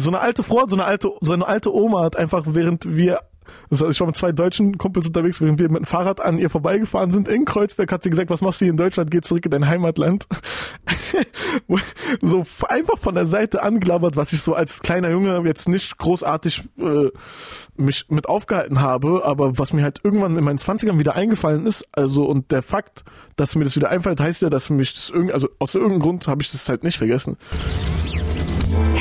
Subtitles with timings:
[0.00, 3.20] so eine alte Frau, so eine alte, so eine alte Oma hat einfach, während wir
[3.70, 6.50] heißt, ich war mit zwei deutschen Kumpels unterwegs, während wir mit dem Fahrrad an ihr
[6.50, 7.28] vorbeigefahren sind.
[7.28, 9.10] In Kreuzberg hat sie gesagt, was machst du hier in Deutschland?
[9.10, 10.26] Geh zurück in dein Heimatland.
[12.20, 16.64] so einfach von der Seite angelabert, was ich so als kleiner Junge jetzt nicht großartig
[16.78, 17.10] äh,
[17.76, 21.84] mich mit aufgehalten habe, aber was mir halt irgendwann in meinen Zwanzigern wieder eingefallen ist,
[21.92, 23.04] also und der Fakt,
[23.36, 26.28] dass mir das wieder einfällt, heißt ja, dass mich das irgendwie, also aus irgendeinem Grund
[26.28, 27.36] habe ich das halt nicht vergessen.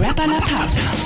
[0.00, 0.97] Rapper Pub.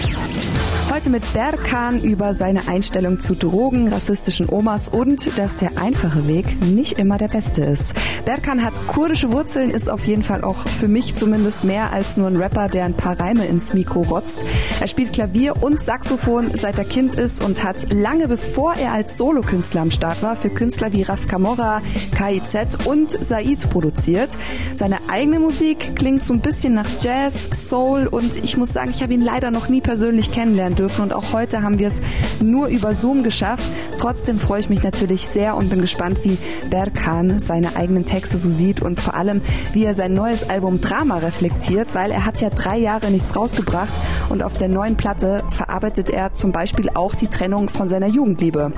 [0.92, 6.44] Heute mit Berkan über seine Einstellung zu Drogen, rassistischen Omas und dass der einfache Weg
[6.66, 7.94] nicht immer der beste ist.
[8.26, 12.26] Berkan hat kurdische Wurzeln, ist auf jeden Fall auch für mich zumindest mehr als nur
[12.26, 14.44] ein Rapper, der ein paar Reime ins Mikro rotzt.
[14.82, 19.16] Er spielt Klavier und Saxophon seit er Kind ist und hat lange bevor er als
[19.16, 21.80] Solokünstler am Start war, für Künstler wie Raf Kamora,
[22.18, 24.28] KIZ und Said produziert.
[24.74, 29.02] Seine eigene Musik klingt so ein bisschen nach Jazz, Soul und ich muss sagen, ich
[29.02, 32.00] habe ihn leider noch nie persönlich kennenlernen dürfen und auch heute haben wir es
[32.42, 33.64] nur über Zoom geschafft.
[33.98, 36.38] Trotzdem freue ich mich natürlich sehr und bin gespannt, wie
[36.70, 39.40] Berkan seine eigenen Texte so sieht und vor allem,
[39.72, 43.92] wie er sein neues Album Drama reflektiert, weil er hat ja drei Jahre nichts rausgebracht
[44.28, 48.72] und auf der neuen Platte verarbeitet er zum Beispiel auch die Trennung von seiner Jugendliebe.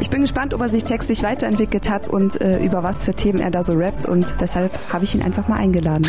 [0.00, 3.38] Ich bin gespannt, ob er sich textlich weiterentwickelt hat und äh, über was für Themen
[3.38, 6.06] er da so rappt und deshalb habe ich ihn einfach mal eingeladen.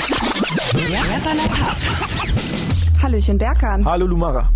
[3.02, 3.86] Hallöchen Berkan.
[3.86, 4.50] Hallo Lumara.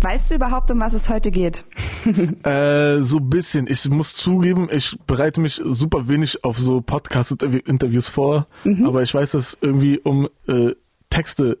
[0.00, 1.64] Weißt du überhaupt, um was es heute geht?
[2.44, 3.66] äh, so bisschen.
[3.68, 8.86] Ich muss zugeben, ich bereite mich super wenig auf so Podcast-Interviews vor, mhm.
[8.86, 10.74] aber ich weiß, dass irgendwie um äh,
[11.10, 11.58] Texte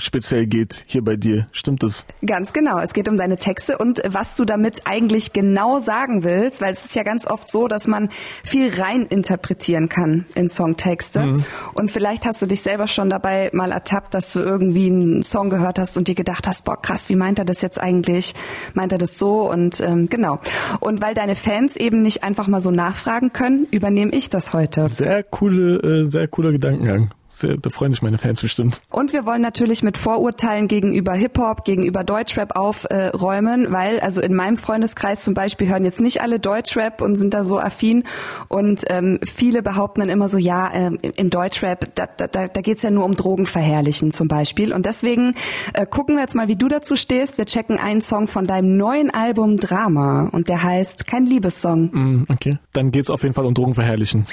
[0.00, 1.46] speziell geht hier bei dir.
[1.52, 2.04] Stimmt das?
[2.24, 2.78] Ganz genau.
[2.78, 6.84] Es geht um deine Texte und was du damit eigentlich genau sagen willst, weil es
[6.84, 8.08] ist ja ganz oft so, dass man
[8.44, 11.20] viel rein interpretieren kann in Songtexte.
[11.20, 11.44] Mhm.
[11.74, 15.50] Und vielleicht hast du dich selber schon dabei mal ertappt, dass du irgendwie einen Song
[15.50, 18.34] gehört hast und dir gedacht hast, boah, krass, wie meint er das jetzt eigentlich?
[18.74, 19.50] Meint er das so?
[19.50, 20.40] Und ähm, genau.
[20.80, 24.88] Und weil deine Fans eben nicht einfach mal so nachfragen können, übernehme ich das heute.
[24.88, 28.80] Sehr coole, äh, sehr cooler Gedankengang sehr, da freuen sich meine Fans bestimmt.
[28.90, 34.34] Und wir wollen natürlich mit Vorurteilen gegenüber Hip-Hop, gegenüber Deutschrap aufräumen, äh, weil also in
[34.34, 38.04] meinem Freundeskreis zum Beispiel hören jetzt nicht alle Deutschrap und sind da so affin
[38.48, 42.78] und ähm, viele behaupten dann immer so, ja, äh, in Deutschrap, da, da, da geht
[42.78, 44.72] es ja nur um Drogenverherrlichen zum Beispiel.
[44.72, 45.34] Und deswegen
[45.74, 47.38] äh, gucken wir jetzt mal, wie du dazu stehst.
[47.38, 51.90] Wir checken einen Song von deinem neuen Album Drama und der heißt Kein Liebessong.
[51.92, 54.24] Mm, okay, dann geht's auf jeden Fall um Drogenverherrlichen.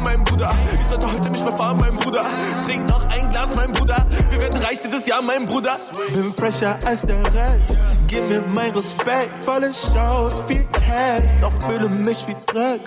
[0.00, 0.50] Gefahr, mein Bruder.
[0.80, 2.22] Ich sollte heute nicht mehr fahren, mein Bruder.
[2.66, 3.96] Trink noch ein Glas, mein Bruder.
[4.30, 5.78] Wir werden reich dieses Jahr, mein Bruder.
[6.14, 7.76] Bin fresher als der Rest.
[8.06, 9.44] Gib mir mein Respekt.
[9.44, 11.32] Volle Shows, viel Cash.
[11.40, 12.80] Doch fühle mich wie Dreck.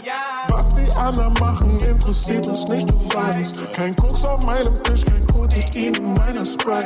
[0.50, 3.74] Was die anderen machen, interessiert uns nicht, du weißt.
[3.74, 6.84] Kein Koks auf meinem Tisch, kein Kodein in meiner Spray.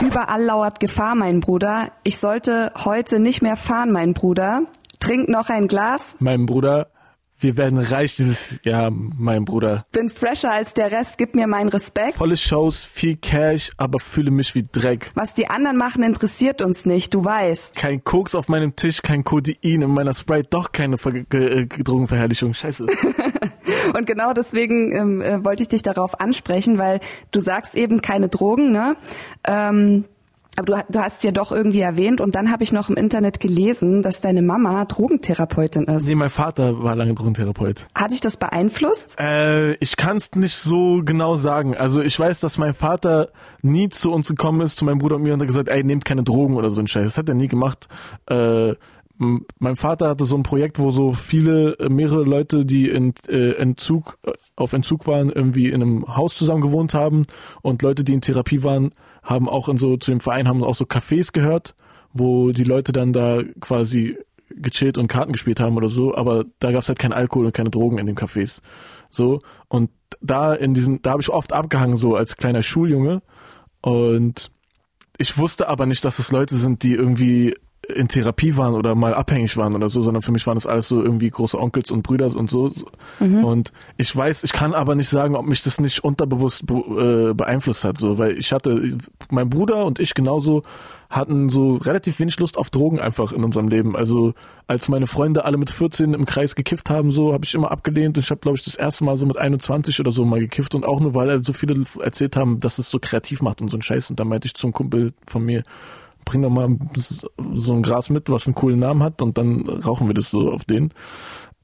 [0.00, 1.88] Überall lauert Gefahr, mein Bruder.
[2.02, 4.62] Ich sollte heute nicht mehr fahren, mein Bruder.
[5.00, 6.16] Trink noch ein Glas.
[6.18, 6.88] Mein Bruder
[7.38, 9.86] wir werden reich dieses Jahr, mein Bruder.
[9.92, 12.14] Bin fresher als der Rest, gib mir meinen Respekt.
[12.14, 15.10] Volle Shows, viel Cash, aber fühle mich wie Dreck.
[15.14, 17.76] Was die anderen machen, interessiert uns nicht, du weißt.
[17.76, 22.54] Kein Koks auf meinem Tisch, kein Codein in meiner Sprite, doch keine Ver äh, Drogenverherrlichung.
[22.54, 22.86] Scheiße.
[23.94, 28.28] Und genau deswegen ähm, äh, wollte ich dich darauf ansprechen, weil du sagst eben keine
[28.28, 28.96] Drogen, ne?
[29.44, 30.04] Ähm,
[30.56, 33.40] aber du, du hast ja doch irgendwie erwähnt und dann habe ich noch im Internet
[33.40, 36.06] gelesen, dass deine Mama Drogentherapeutin ist.
[36.08, 37.86] Nee, mein Vater war lange Drogentherapeut.
[37.94, 39.16] Hat dich das beeinflusst?
[39.20, 41.76] Äh, ich kann es nicht so genau sagen.
[41.76, 43.28] Also ich weiß, dass mein Vater
[43.62, 46.04] nie zu uns gekommen ist, zu meinem Bruder und mir und hat gesagt, ey, nehmt
[46.04, 47.04] keine Drogen oder so ein Scheiß.
[47.04, 47.88] Das hat er nie gemacht.
[48.26, 48.74] Äh,
[49.18, 53.52] mein Vater hatte so ein Projekt, wo so viele, äh, mehrere Leute, die in äh,
[53.52, 57.22] Entzug, äh, auf Entzug waren, irgendwie in einem Haus zusammen gewohnt haben
[57.62, 58.92] und Leute, die in Therapie waren,
[59.26, 61.74] haben auch in so, zu dem Verein haben auch so Cafés gehört,
[62.12, 64.16] wo die Leute dann da quasi
[64.48, 67.70] gechillt und Karten gespielt haben oder so, aber da gab's halt kein Alkohol und keine
[67.70, 68.60] Drogen in den Cafés.
[69.10, 69.90] So, und
[70.20, 73.22] da in diesen, da habe ich oft abgehangen, so als kleiner Schuljunge.
[73.80, 74.50] Und
[75.18, 77.54] ich wusste aber nicht, dass es Leute sind, die irgendwie
[77.94, 80.88] in Therapie waren oder mal abhängig waren oder so, sondern für mich waren das alles
[80.88, 82.70] so irgendwie große Onkels und Brüder und so.
[83.20, 83.44] Mhm.
[83.44, 87.34] Und ich weiß, ich kann aber nicht sagen, ob mich das nicht unterbewusst be äh,
[87.34, 88.96] beeinflusst hat, so, weil ich hatte,
[89.30, 90.62] mein Bruder und ich genauso
[91.08, 93.96] hatten so relativ wenig Lust auf Drogen einfach in unserem Leben.
[93.96, 94.34] Also
[94.66, 98.16] als meine Freunde alle mit 14 im Kreis gekifft haben, so habe ich immer abgelehnt.
[98.16, 100.74] Und ich habe, glaube ich, das erste Mal so mit 21 oder so mal gekifft
[100.74, 103.76] und auch nur, weil so viele erzählt haben, dass es so kreativ macht und so
[103.76, 104.10] ein Scheiß.
[104.10, 105.62] Und dann meinte ich zum Kumpel von mir,
[106.26, 106.68] bring doch mal
[107.54, 110.52] so ein Gras mit, was einen coolen Namen hat und dann rauchen wir das so
[110.52, 110.92] auf den.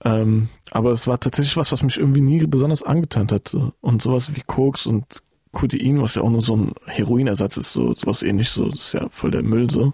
[0.05, 3.55] Ähm, aber es war tatsächlich was, was mich irgendwie nie besonders angetan hat.
[3.83, 5.05] Und sowas wie Koks und
[5.53, 8.93] Codein, was ja auch nur so ein Heroinersatz ist, so sowas ähnlich, so, das ist
[8.95, 9.93] ja voll der Müll, so.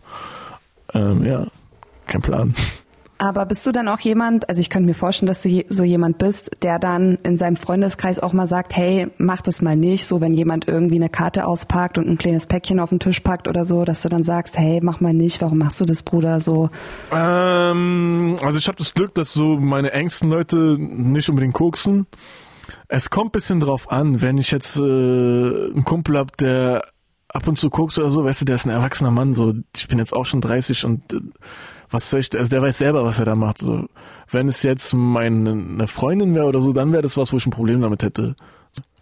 [0.94, 1.47] Ähm, ja,
[2.06, 2.55] kein Plan.
[3.20, 6.19] Aber bist du dann auch jemand, also ich könnte mir vorstellen, dass du so jemand
[6.19, 10.20] bist, der dann in seinem Freundeskreis auch mal sagt, hey, mach das mal nicht, so
[10.20, 13.65] wenn jemand irgendwie eine Karte auspackt und ein kleines Päckchen auf den Tisch packt oder
[13.65, 16.69] so, dass du dann sagst, hey, mach mal nicht, warum machst du das, Bruder, so?
[17.12, 22.06] Ähm, also ich habe das Glück, dass so meine engsten Leute nicht unbedingt koksen.
[22.87, 26.85] Es kommt bisschen drauf an, wenn ich jetzt äh, einen Kumpel hab, der
[27.29, 29.88] ab und zu kokst oder so, weißt du, der ist ein erwachsener Mann, so, ich
[29.88, 31.21] bin jetzt auch schon 30 und äh,
[31.90, 33.58] was soll ich, also der weiß selber, was er da macht.
[33.58, 33.87] So.
[34.31, 37.50] Wenn es jetzt meine Freundin wäre oder so, dann wäre das was, wo ich ein
[37.50, 38.35] Problem damit hätte.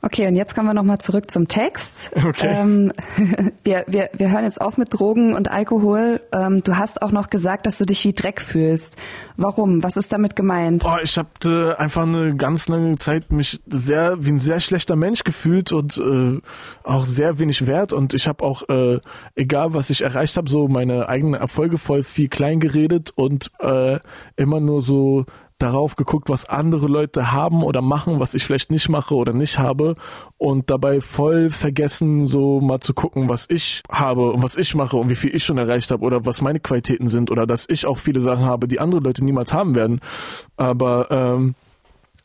[0.07, 2.13] Okay, und jetzt kommen wir nochmal zurück zum Text.
[2.15, 2.47] Okay.
[2.49, 2.93] Ähm,
[3.65, 6.21] wir, wir, wir hören jetzt auf mit Drogen und Alkohol.
[6.31, 8.97] Ähm, du hast auch noch gesagt, dass du dich wie Dreck fühlst.
[9.37, 9.83] Warum?
[9.83, 10.85] Was ist damit gemeint?
[10.87, 14.95] Oh, ich habe äh, einfach eine ganz lange Zeit mich sehr wie ein sehr schlechter
[14.95, 16.41] Mensch gefühlt und äh,
[16.85, 17.93] auch sehr wenig wert.
[17.93, 19.01] Und ich habe auch, äh,
[19.35, 23.99] egal was ich erreicht habe, so meine eigenen Erfolge voll viel klein geredet und äh,
[24.37, 25.27] immer nur so
[25.59, 29.59] darauf geguckt, was andere Leute haben oder machen, was ich vielleicht nicht mache oder nicht
[29.59, 29.97] habe
[30.37, 34.97] und dabei voll vergessen, so mal zu gucken, was ich habe und was ich mache
[34.97, 37.87] und wie viel ich schon erreicht habe oder was meine Qualitäten sind oder dass ich
[37.87, 40.01] auch viele Sachen habe, die andere Leute niemals haben werden.
[40.57, 41.55] Aber ähm,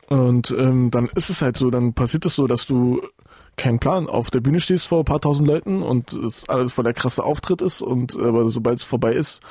[0.09, 3.01] und ähm, dann ist es halt so, dann passiert es so, dass du
[3.55, 6.83] keinen Plan auf der Bühne stehst vor ein paar tausend Leuten und es alles voll
[6.83, 9.41] der krasse Auftritt ist und aber sobald es vorbei ist,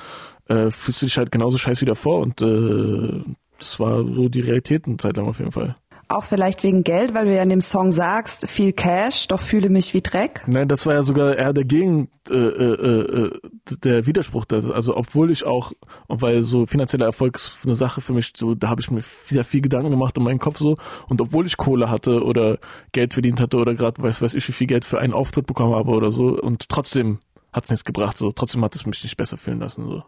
[0.48, 3.22] äh, fühlst du dich halt genauso scheiße wie davor und äh,
[3.60, 5.76] das war so die Realität eine Zeit lang auf jeden Fall.
[6.10, 9.68] Auch vielleicht wegen Geld, weil du ja in dem Song sagst, viel Cash, doch fühle
[9.68, 10.42] mich wie Dreck.
[10.48, 13.40] Nein, das war ja sogar eher dagegen äh, äh, äh,
[13.84, 14.44] der Widerspruch.
[14.50, 15.70] Also obwohl ich auch,
[16.08, 19.44] weil so finanzieller Erfolg ist eine Sache für mich, so da habe ich mir sehr
[19.44, 20.76] viel Gedanken gemacht in meinem Kopf so.
[21.08, 22.58] Und obwohl ich Kohle hatte oder
[22.90, 25.76] Geld verdient hatte oder gerade weiß weiß ich wie viel Geld für einen Auftritt bekommen
[25.76, 27.20] habe oder so und trotzdem
[27.52, 28.16] hat es nichts gebracht.
[28.16, 30.02] So trotzdem hat es mich nicht besser fühlen lassen so.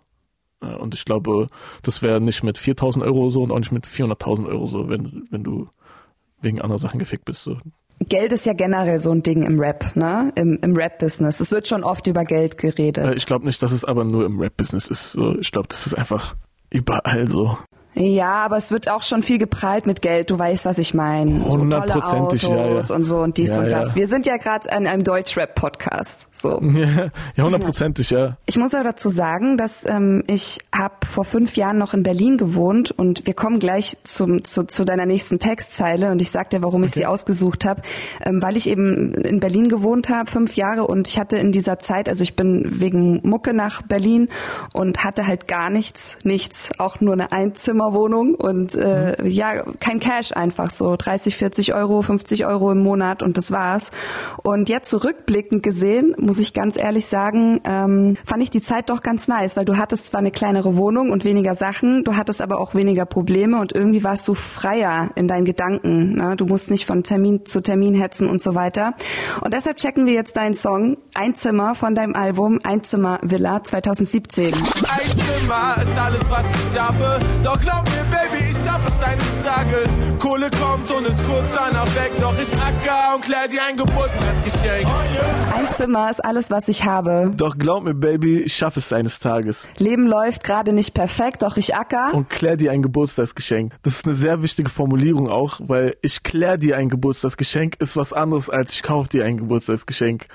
[0.63, 1.49] Äh, und ich glaube,
[1.83, 5.25] das wäre nicht mit 4000 Euro so und auch nicht mit 400.000 Euro so, wenn,
[5.31, 5.69] wenn du
[6.41, 7.43] wegen anderer Sachen gefickt bist.
[7.43, 7.59] So.
[8.09, 10.33] Geld ist ja generell so ein Ding im Rap, ne?
[10.35, 11.41] Im, im Rap-Business.
[11.41, 13.05] Es wird schon oft über Geld geredet.
[13.05, 15.13] Äh, ich glaube nicht, dass es aber nur im Rap-Business ist.
[15.13, 15.39] So.
[15.39, 16.35] Ich glaube, das ist einfach
[16.71, 17.59] überall so.
[17.95, 20.31] Ja, aber es wird auch schon viel geprallt mit Geld.
[20.31, 21.47] Du weißt, was ich meine.
[21.47, 22.95] So Hundertprozentig, ja, ja.
[22.95, 23.89] und so und dies ja, und das.
[23.89, 23.95] Ja.
[23.97, 26.29] Wir sind ja gerade an einem Deutschrap-Podcast.
[26.33, 26.61] So.
[27.37, 28.37] Ja, hundertprozentig, ja.
[28.47, 32.37] Ich muss aber dazu sagen, dass ähm, ich habe vor fünf Jahren noch in Berlin
[32.37, 36.63] gewohnt und wir kommen gleich zum, zu, zu deiner nächsten Textzeile und ich sag dir,
[36.63, 37.01] warum ich okay.
[37.01, 37.83] sie ausgesucht habe,
[38.25, 41.79] ähm, weil ich eben in Berlin gewohnt habe, fünf Jahre und ich hatte in dieser
[41.79, 44.29] Zeit, also ich bin wegen Mucke nach Berlin
[44.73, 49.27] und hatte halt gar nichts, nichts, auch nur eine Einzimmer Wohnung und äh, mhm.
[49.29, 53.91] ja, kein Cash einfach so 30, 40 Euro, 50 Euro im Monat und das war's.
[54.43, 59.01] Und jetzt zurückblickend gesehen, muss ich ganz ehrlich sagen, ähm, fand ich die Zeit doch
[59.01, 62.61] ganz nice, weil du hattest zwar eine kleinere Wohnung und weniger Sachen, du hattest aber
[62.61, 66.15] auch weniger Probleme und irgendwie warst du freier in deinen Gedanken.
[66.15, 66.37] Ne?
[66.37, 68.95] Du musst nicht von Termin zu Termin hetzen und so weiter.
[69.43, 74.47] Und deshalb checken wir jetzt deinen Song Einzimmer von deinem Album Einzimmer Villa 2017.
[74.47, 79.89] Einzimmer ist alles, was ich habe, doch Glaub mir, Baby, ich schaff es eines Tages.
[80.19, 82.13] Kohle kommt und ist kurz danach weg.
[82.21, 84.87] Doch ich acker und klär dir ein Geburtstagsgeschenk.
[84.87, 87.31] Oh Ein Zimmer ist alles, was ich habe.
[87.35, 89.69] Doch glaub mir, Baby, ich schaff es eines Tages.
[89.79, 92.13] Leben läuft gerade nicht perfekt, doch ich acker.
[92.13, 93.73] Und klär dir ein Geburtstagsgeschenk.
[93.83, 98.13] Das ist eine sehr wichtige Formulierung auch, weil ich klär dir ein Geburtstagsgeschenk ist was
[98.13, 100.27] anderes als ich kauf dir ein Geburtstagsgeschenk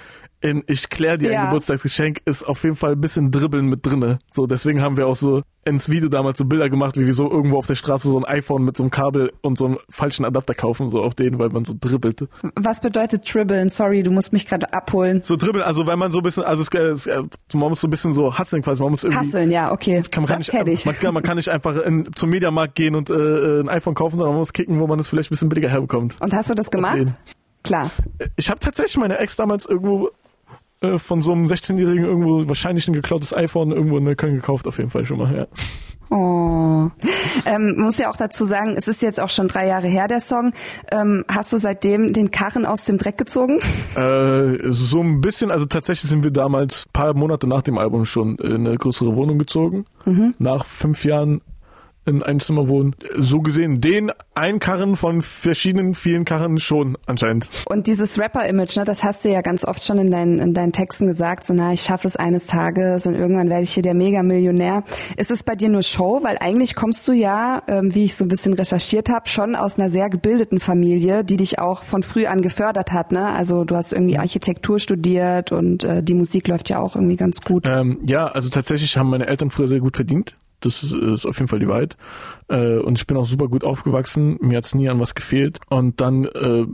[0.42, 1.42] in Ich klär dir ja.
[1.42, 4.20] ein Geburtstagsgeschenk ist auf jeden Fall ein bisschen Dribbeln mit drinne.
[4.32, 7.30] So, deswegen haben wir auch so ins Video damals so Bilder gemacht, wie wir so
[7.30, 10.26] irgendwo auf der Straße so ein iPhone mit so einem Kabel und so einem falschen
[10.26, 12.28] Adapter kaufen, so auf den, weil man so dribbelt.
[12.56, 13.68] Was bedeutet dribbeln?
[13.70, 15.22] Sorry, du musst mich gerade abholen.
[15.24, 17.06] So dribbeln, also weil man so ein bisschen, also es,
[17.54, 19.20] man muss so ein bisschen so hasseln quasi, man muss irgendwie.
[19.20, 20.02] Hasseln, ja, okay.
[20.10, 23.10] Kann, man das kann nicht, man, man, kann nicht einfach in, zum Mediamarkt gehen und
[23.10, 25.70] äh, ein iPhone kaufen, sondern man muss kicken, wo man es vielleicht ein bisschen billiger
[25.70, 26.16] herbekommt.
[26.22, 27.08] Und hast du das gemacht?
[27.64, 27.92] Klar.
[28.38, 30.12] Ich habe tatsächlich meine Ex damals irgendwo
[30.82, 34.68] äh, von so einem 16-Jährigen irgendwo wahrscheinlich ein geklautes iPhone irgendwo in der Köln gekauft,
[34.68, 35.48] auf jeden Fall schon mal, ja.
[36.10, 36.90] Oh.
[37.46, 40.22] Ähm, muss ja auch dazu sagen, es ist jetzt auch schon drei Jahre her, der
[40.22, 40.54] Song.
[40.90, 43.60] Ähm, hast du seitdem den Karren aus dem Dreck gezogen?
[43.96, 48.38] Äh, so ein bisschen, also tatsächlich sind wir damals paar Monate nach dem Album schon
[48.38, 49.86] in eine größere Wohnung gezogen.
[50.06, 50.34] Mhm.
[50.40, 51.42] Nach fünf Jahren
[52.08, 52.96] in einem Zimmer wohnen.
[53.18, 57.50] So gesehen, den einen Karren von verschiedenen, vielen Karren schon anscheinend.
[57.68, 60.72] Und dieses Rapper-Image, ne, das hast du ja ganz oft schon in deinen, in deinen
[60.72, 63.94] Texten gesagt, so na, ich schaffe es eines Tages und irgendwann werde ich hier der
[63.94, 64.84] Mega-Millionär.
[65.18, 66.20] Ist es bei dir nur Show?
[66.24, 69.78] Weil eigentlich kommst du ja, ähm, wie ich so ein bisschen recherchiert habe, schon aus
[69.78, 73.12] einer sehr gebildeten Familie, die dich auch von früh an gefördert hat.
[73.12, 73.28] Ne?
[73.28, 77.42] Also du hast irgendwie Architektur studiert und äh, die Musik läuft ja auch irgendwie ganz
[77.42, 77.68] gut.
[77.68, 80.38] Ähm, ja, also tatsächlich haben meine Eltern früher sehr gut verdient.
[80.60, 81.98] Das ist auf jeden Fall die Wahrheit.
[82.48, 84.38] Äh, und ich bin auch super gut aufgewachsen.
[84.42, 85.60] Mir hat's nie an was gefehlt.
[85.70, 86.66] Und dann äh,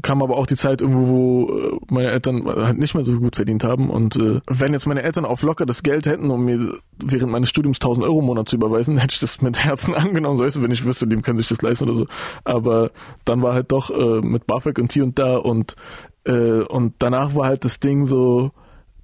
[0.00, 3.36] kam aber auch die Zeit irgendwo, wo äh, meine Eltern halt nicht mehr so gut
[3.36, 3.90] verdient haben.
[3.90, 7.50] Und äh, wenn jetzt meine Eltern auf locker das Geld hätten, um mir während meines
[7.50, 10.38] Studiums 1000 Euro im Monat zu überweisen, hätte ich das mit Herzen angenommen.
[10.38, 12.06] So weißt du, wenn ich wüsste, dem können sich das leisten oder so.
[12.44, 12.90] Aber
[13.24, 15.76] dann war halt doch äh, mit BAföG und hier und da und
[16.24, 18.52] äh, und danach war halt das Ding so,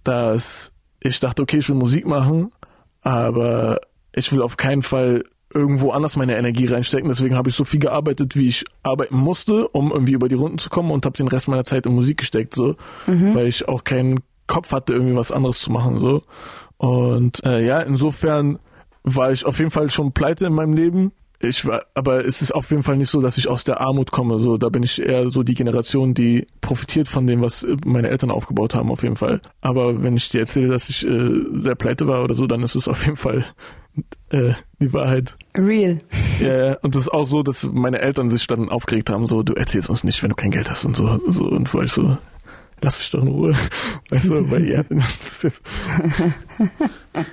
[0.04, 2.50] dass ich dachte, okay, ich will Musik machen
[3.02, 3.80] aber
[4.12, 7.08] ich will auf keinen Fall irgendwo anders meine Energie reinstecken.
[7.08, 10.58] Deswegen habe ich so viel gearbeitet, wie ich arbeiten musste, um irgendwie über die Runden
[10.58, 12.76] zu kommen und habe den Rest meiner Zeit in Musik gesteckt, so,
[13.06, 13.34] mhm.
[13.34, 16.22] weil ich auch keinen Kopf hatte, irgendwie was anderes zu machen, so.
[16.76, 18.58] Und äh, ja, insofern
[19.02, 22.52] war ich auf jeden Fall schon pleite in meinem Leben ich war, aber es ist
[22.52, 24.40] auf jeden Fall nicht so, dass ich aus der Armut komme.
[24.40, 28.30] So, da bin ich eher so die Generation, die profitiert von dem, was meine Eltern
[28.30, 29.40] aufgebaut haben, auf jeden Fall.
[29.60, 32.74] Aber wenn ich dir erzähle, dass ich äh, sehr pleite war oder so, dann ist
[32.74, 33.44] es auf jeden Fall
[34.30, 35.36] äh, die Wahrheit.
[35.56, 35.98] Real.
[36.40, 39.54] Ja, und das ist auch so, dass meine Eltern sich dann aufgeregt haben, so, du
[39.54, 42.18] erzählst uns nicht, wenn du kein Geld hast und so, so und war ich so,
[42.82, 43.54] lass mich doch in Ruhe.
[44.10, 45.62] Weißt du, weil ja, das ist
[47.12, 47.24] weil,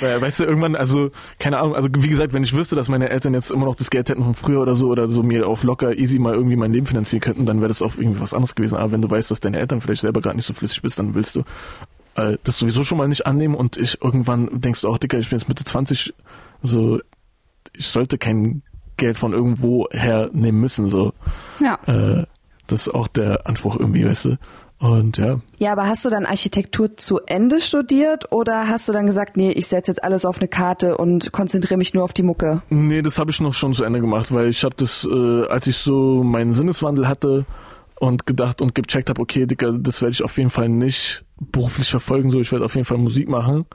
[0.00, 3.34] weißt du, irgendwann, also, keine Ahnung, also wie gesagt, wenn ich wüsste, dass meine Eltern
[3.34, 5.96] jetzt immer noch das Geld hätten von früher oder so oder so mir auf locker
[5.96, 8.76] easy mal irgendwie mein Leben finanzieren könnten, dann wäre das auch irgendwie was anderes gewesen.
[8.76, 11.14] Aber wenn du weißt, dass deine Eltern vielleicht selber gerade nicht so flüssig bist, dann
[11.14, 11.44] willst du
[12.14, 15.30] äh, das sowieso schon mal nicht annehmen und ich irgendwann denkst du auch, Dicker, ich
[15.30, 16.14] bin jetzt Mitte 20,
[16.62, 17.00] so,
[17.72, 18.62] ich sollte kein
[18.96, 21.12] Geld von irgendwo hernehmen müssen, so.
[21.60, 21.78] Ja.
[21.86, 22.24] Äh,
[22.66, 24.36] das ist auch der Anspruch irgendwie, weißt du.
[24.80, 25.40] Und ja.
[25.58, 29.50] Ja, aber hast du dann Architektur zu Ende studiert oder hast du dann gesagt, nee,
[29.52, 32.62] ich setze jetzt alles auf eine Karte und konzentriere mich nur auf die Mucke?
[32.70, 35.66] Nee, das habe ich noch schon zu Ende gemacht, weil ich habe das, äh, als
[35.66, 37.44] ich so meinen Sinneswandel hatte
[38.00, 41.90] und gedacht und gecheckt habe, okay, Dicker, das werde ich auf jeden Fall nicht beruflich
[41.90, 43.66] verfolgen, so ich werde auf jeden Fall Musik machen.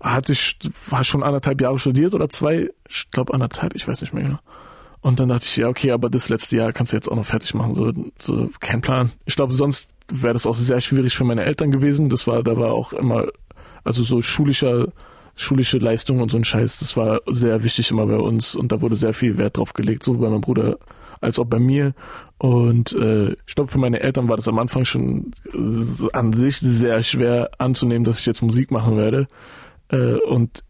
[0.00, 0.58] Hatte ich,
[0.88, 4.38] war schon anderthalb Jahre studiert oder zwei, ich glaube anderthalb, ich weiß nicht mehr genau.
[5.02, 7.26] Und dann dachte ich, ja, okay, aber das letzte Jahr kannst du jetzt auch noch
[7.26, 7.74] fertig machen.
[7.74, 9.10] So, so kein Plan.
[9.26, 12.08] Ich glaube, sonst wäre das auch sehr schwierig für meine Eltern gewesen.
[12.08, 13.26] Das war, da war auch immer,
[13.82, 14.92] also so schulischer,
[15.34, 18.80] schulische Leistung und so ein Scheiß, das war sehr wichtig immer bei uns und da
[18.80, 20.78] wurde sehr viel Wert drauf gelegt, so bei meinem Bruder
[21.20, 21.94] als auch bei mir.
[22.38, 25.32] Und äh, ich glaube, für meine Eltern war das am Anfang schon
[26.12, 29.28] an sich sehr schwer anzunehmen, dass ich jetzt Musik machen werde.
[29.88, 30.64] Äh, und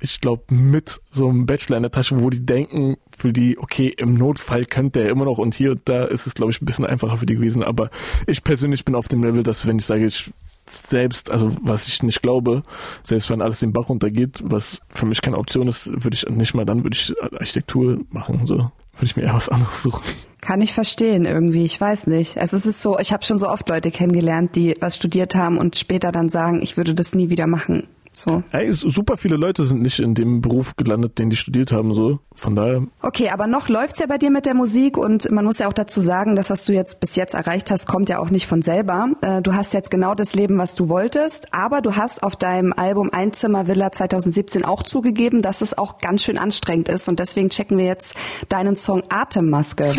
[0.00, 3.92] ich glaube, mit so einem Bachelor in der Tasche, wo die denken, für die, okay,
[3.96, 6.66] im Notfall könnte er immer noch und hier und da ist es, glaube ich, ein
[6.66, 7.62] bisschen einfacher für die gewesen.
[7.62, 7.90] Aber
[8.26, 10.32] ich persönlich bin auf dem Level, dass wenn ich sage, ich
[10.70, 12.62] selbst, also was ich nicht glaube,
[13.02, 16.54] selbst wenn alles den Bach runtergeht, was für mich keine Option ist, würde ich nicht
[16.54, 18.70] mal dann würde ich Architektur machen, so würde
[19.02, 20.02] ich mir eher was anderes suchen.
[20.40, 22.38] Kann ich verstehen irgendwie, ich weiß nicht.
[22.38, 25.58] Also es ist so, ich habe schon so oft Leute kennengelernt, die was studiert haben
[25.58, 27.88] und später dann sagen, ich würde das nie wieder machen.
[28.16, 28.42] So.
[28.50, 32.20] Hey, super viele Leute sind nicht in dem Beruf gelandet, den die studiert haben, so.
[32.34, 32.82] Von daher.
[33.02, 35.72] Okay, aber noch läuft's ja bei dir mit der Musik und man muss ja auch
[35.72, 38.62] dazu sagen, das, was du jetzt bis jetzt erreicht hast, kommt ja auch nicht von
[38.62, 39.08] selber.
[39.20, 42.72] Äh, du hast jetzt genau das Leben, was du wolltest, aber du hast auf deinem
[42.72, 47.50] Album Einzimmer Villa 2017 auch zugegeben, dass es auch ganz schön anstrengend ist und deswegen
[47.50, 48.16] checken wir jetzt
[48.48, 49.92] deinen Song Atemmaske.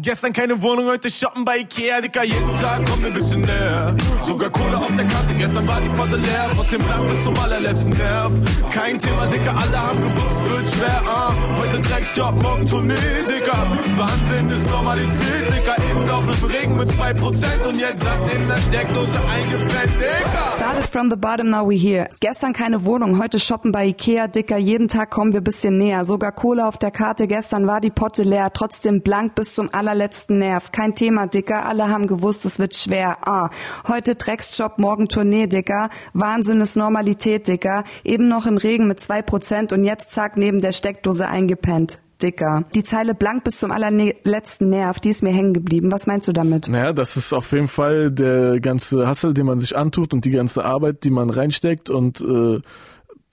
[0.00, 3.96] Gestern keine Wohnung, heute shoppen bei Ikea, Dicker, jeden Tag kommt ein bisschen näher.
[4.22, 7.90] Sogar Kohle auf der Karte, gestern war die Potte leer, trotzdem blank bis zum allerletzten
[7.90, 8.32] Nerv.
[8.70, 11.34] Kein Thema, Dicker, alle haben gewusst, es wird schwer, ah.
[11.58, 12.94] Heute Drecksjob, morgen Tournee,
[13.26, 13.66] Dicker.
[13.96, 18.58] Wahnsinn ist Normalität, Dicker, eben noch im Regen mit 2% und jetzt sagt neben der
[18.58, 20.52] Steckdose eingepennt, Dicker.
[20.54, 22.08] Started from the bottom, now we here.
[22.20, 26.04] Gestern keine Wohnung, heute shoppen bei Ikea, Dicker, jeden Tag kommen wir bisschen näher.
[26.04, 29.87] Sogar Kohle auf der Karte, gestern war die Potte leer, trotzdem blank bis zum allerletzten
[29.88, 30.70] allerletzten Nerv.
[30.70, 31.64] Kein Thema, Dicker.
[31.64, 33.26] Alle haben gewusst, es wird schwer.
[33.26, 33.50] Ah,
[33.86, 35.88] heute Drecksjob, morgen Tournee, Dicker.
[36.12, 37.84] Wahnsinn ist Normalität, Dicker.
[38.04, 42.00] Eben noch im Regen mit zwei Prozent und jetzt zack neben der Steckdose eingepennt.
[42.22, 42.64] dicker.
[42.74, 45.90] Die Zeile blank bis zum allerletzten Nerv, die ist mir hängen geblieben.
[45.92, 46.68] Was meinst du damit?
[46.68, 50.30] Naja, das ist auf jeden Fall der ganze Hassel, den man sich antut und die
[50.30, 52.60] ganze Arbeit, die man reinsteckt und äh,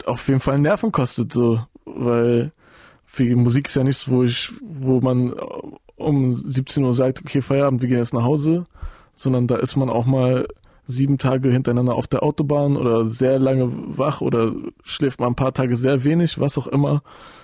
[0.05, 2.51] auf jeden Fall Nerven kostet, so, weil
[3.17, 5.33] Musik ist ja nichts, wo ich, wo man
[5.95, 8.65] um 17 Uhr sagt, okay, Feierabend, wir gehen jetzt nach Hause,
[9.15, 10.47] sondern da ist man auch mal
[10.87, 15.53] sieben Tage hintereinander auf der Autobahn oder sehr lange wach oder schläft mal ein paar
[15.53, 17.01] Tage sehr wenig, was auch immer.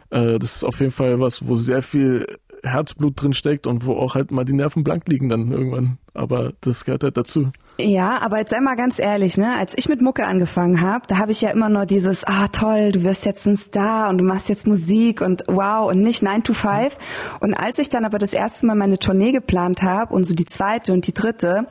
[0.10, 2.26] Äh, das ist auf jeden Fall was, wo sehr viel
[2.64, 5.98] Herzblut drin steckt und wo auch halt mal die Nerven blank liegen dann irgendwann.
[6.14, 7.50] Aber das gehört halt dazu.
[7.84, 9.56] Ja, aber jetzt sei mal ganz ehrlich, ne?
[9.58, 12.92] Als ich mit Mucke angefangen habe, da habe ich ja immer nur dieses, ah toll,
[12.92, 16.44] du wirst jetzt ein Star und du machst jetzt Musik und wow und nicht 9
[16.44, 16.98] to 5.
[17.40, 20.46] Und als ich dann aber das erste Mal meine Tournee geplant habe und so die
[20.46, 21.68] zweite und die dritte,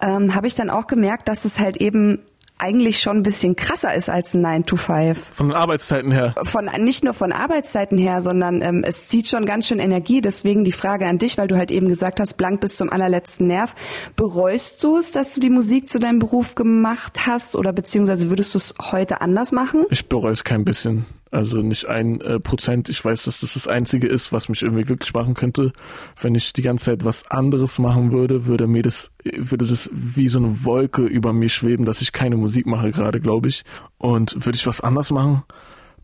[0.00, 2.18] ähm, habe ich dann auch gemerkt, dass es halt eben
[2.62, 5.18] eigentlich schon ein bisschen krasser ist als ein 9 to 5.
[5.32, 6.34] Von den Arbeitszeiten her.
[6.44, 10.20] Von nicht nur von Arbeitszeiten her, sondern ähm, es zieht schon ganz schön Energie.
[10.20, 13.48] Deswegen die Frage an dich, weil du halt eben gesagt hast, blank bis zum allerletzten
[13.48, 13.74] Nerv.
[14.16, 18.54] Bereust du es, dass du die Musik zu deinem Beruf gemacht hast oder beziehungsweise würdest
[18.54, 19.84] du es heute anders machen?
[19.90, 21.04] Ich bereue es kein bisschen.
[21.32, 22.90] Also nicht ein äh, Prozent.
[22.90, 25.72] Ich weiß, dass das das Einzige ist, was mich irgendwie glücklich machen könnte.
[26.20, 30.28] Wenn ich die ganze Zeit was anderes machen würde, würde mir das, würde das wie
[30.28, 33.64] so eine Wolke über mir schweben, dass ich keine Musik mache gerade, glaube ich.
[33.96, 35.42] Und würde ich was anders machen?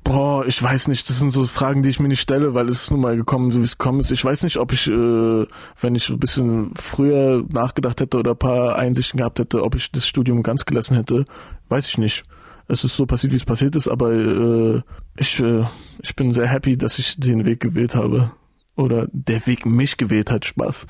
[0.03, 1.07] Boah, ich weiß nicht.
[1.11, 3.51] Das sind so Fragen, die ich mir nicht stelle, weil es ist nun mal gekommen,
[3.51, 4.11] so wie es gekommen ist.
[4.11, 5.47] Ich weiß nicht, ob ich, äh,
[5.79, 9.93] wenn ich ein bisschen früher nachgedacht hätte oder ein paar Einsichten gehabt hätte, ob ich
[9.93, 11.27] das Studium ganz gelassen hätte.
[11.69, 12.25] Weiß ich nicht
[12.69, 14.83] es ist so passiert, wie es passiert ist, aber äh,
[15.17, 15.65] ich, äh,
[16.03, 18.31] ich bin sehr happy, dass ich den Weg gewählt habe.
[18.77, 20.45] Oder der Weg mich gewählt hat.
[20.45, 20.87] Spaß.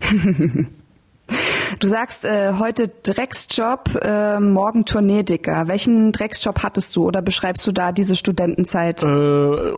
[1.82, 5.66] Du sagst äh, heute Drecksjob, äh, morgen Tourneedicker.
[5.66, 9.02] Welchen Drecksjob hattest du oder beschreibst du da diese Studentenzeit?
[9.02, 9.06] Äh,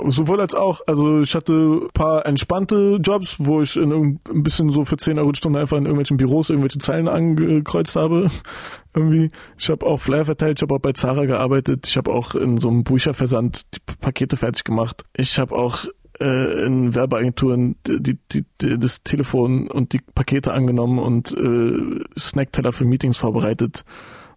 [0.09, 0.83] sowohl als auch.
[0.87, 5.19] Also ich hatte ein paar entspannte Jobs, wo ich in ein bisschen so für 10
[5.19, 8.31] Euro die Stunde einfach in irgendwelchen Büros irgendwelche Zeilen angekreuzt habe.
[8.95, 9.31] Irgendwie.
[9.57, 12.59] Ich habe auch Flyer verteilt, ich habe auch bei Zara gearbeitet, ich habe auch in
[12.59, 15.05] so einem Bücherversand die Pakete fertig gemacht.
[15.17, 15.87] Ich habe auch
[16.21, 22.73] äh, in Werbeagenturen die, die, die, das Telefon und die Pakete angenommen und äh, Snackteller
[22.73, 23.85] für Meetings vorbereitet.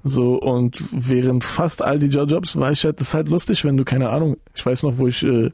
[0.04, 3.78] So, und während fast all die Jobs war ich halt, das ist halt lustig, wenn
[3.78, 5.52] du, keine Ahnung, ich weiß noch, wo ich äh,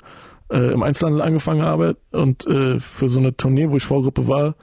[0.52, 4.56] äh, im Einzelhandel angefangen habe und äh, für so eine Tournee, wo ich Vorgruppe war,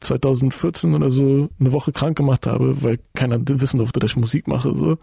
[0.00, 4.48] 2014 oder so eine Woche krank gemacht habe, weil keiner wissen durfte, dass ich Musik
[4.48, 4.74] mache.
[4.74, 4.98] So.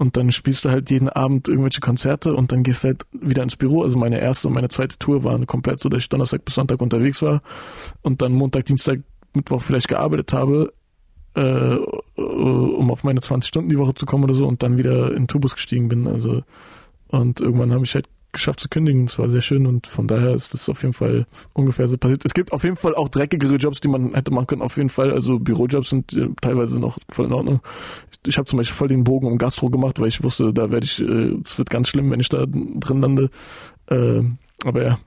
[0.00, 3.42] Und dann spielst du halt jeden Abend irgendwelche Konzerte und dann gehst du halt wieder
[3.42, 3.82] ins Büro.
[3.82, 6.80] Also meine erste und meine zweite Tour waren komplett so, dass ich Donnerstag bis Sonntag
[6.80, 7.42] unterwegs war
[8.00, 9.00] und dann Montag, Dienstag,
[9.34, 10.72] Mittwoch vielleicht gearbeitet habe,
[11.34, 11.76] äh,
[12.16, 15.24] um auf meine 20 Stunden die Woche zu kommen oder so und dann wieder in
[15.24, 16.06] den Tourbus gestiegen bin.
[16.06, 16.44] Also
[17.08, 19.06] und irgendwann habe ich halt geschafft zu kündigen.
[19.06, 22.24] Das war sehr schön und von daher ist das auf jeden Fall ungefähr so passiert.
[22.24, 24.90] Es gibt auf jeden Fall auch dreckigere Jobs, die man hätte machen können, auf jeden
[24.90, 25.12] Fall.
[25.12, 27.60] Also Bürojobs sind äh, teilweise noch voll in Ordnung.
[28.10, 30.70] Ich, ich habe zum Beispiel voll den Bogen um Gastro gemacht, weil ich wusste, da
[30.70, 33.30] werde ich, äh, es wird ganz schlimm, wenn ich da drin lande.
[33.86, 34.22] Äh,
[34.64, 34.98] aber ja.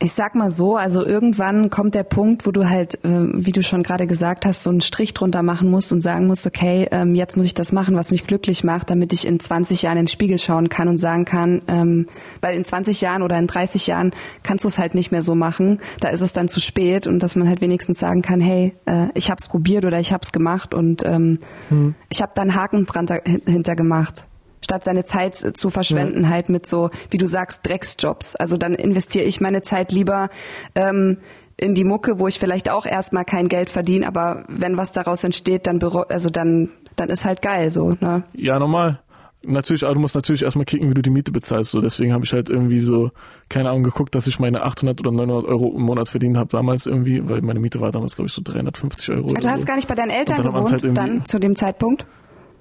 [0.00, 3.64] Ich sag mal so, also irgendwann kommt der Punkt, wo du halt, äh, wie du
[3.64, 7.16] schon gerade gesagt hast, so einen Strich drunter machen musst und sagen musst, okay, ähm,
[7.16, 10.04] jetzt muss ich das machen, was mich glücklich macht, damit ich in 20 Jahren in
[10.04, 12.06] den Spiegel schauen kann und sagen kann, ähm,
[12.40, 14.12] weil in 20 Jahren oder in 30 Jahren
[14.44, 17.18] kannst du es halt nicht mehr so machen, da ist es dann zu spät und
[17.20, 20.74] dass man halt wenigstens sagen kann, hey, äh, ich hab's probiert oder ich hab's gemacht
[20.74, 21.96] und ähm, hm.
[22.08, 23.08] ich habe da einen Haken dran
[23.46, 24.24] hinter gemacht
[24.68, 26.28] statt seine Zeit zu verschwenden ja.
[26.28, 28.36] halt mit so, wie du sagst, Drecksjobs.
[28.36, 30.28] Also dann investiere ich meine Zeit lieber
[30.74, 31.16] ähm,
[31.56, 35.24] in die Mucke, wo ich vielleicht auch erstmal kein Geld verdiene, aber wenn was daraus
[35.24, 38.24] entsteht, dann also dann dann ist halt geil so, ne?
[38.34, 39.00] Ja, normal.
[39.46, 41.70] Natürlich, aber du musst natürlich erstmal kicken, wie du die Miete bezahlst.
[41.70, 43.10] So, deswegen habe ich halt irgendwie so,
[43.48, 46.86] keine Ahnung, geguckt, dass ich meine 800 oder 900 Euro im Monat verdient habe damals
[46.86, 49.32] irgendwie, weil meine Miete war damals, glaube ich, so 350 Euro.
[49.32, 49.66] du hast so.
[49.66, 52.04] gar nicht bei deinen Eltern gewohnt halt dann zu dem Zeitpunkt?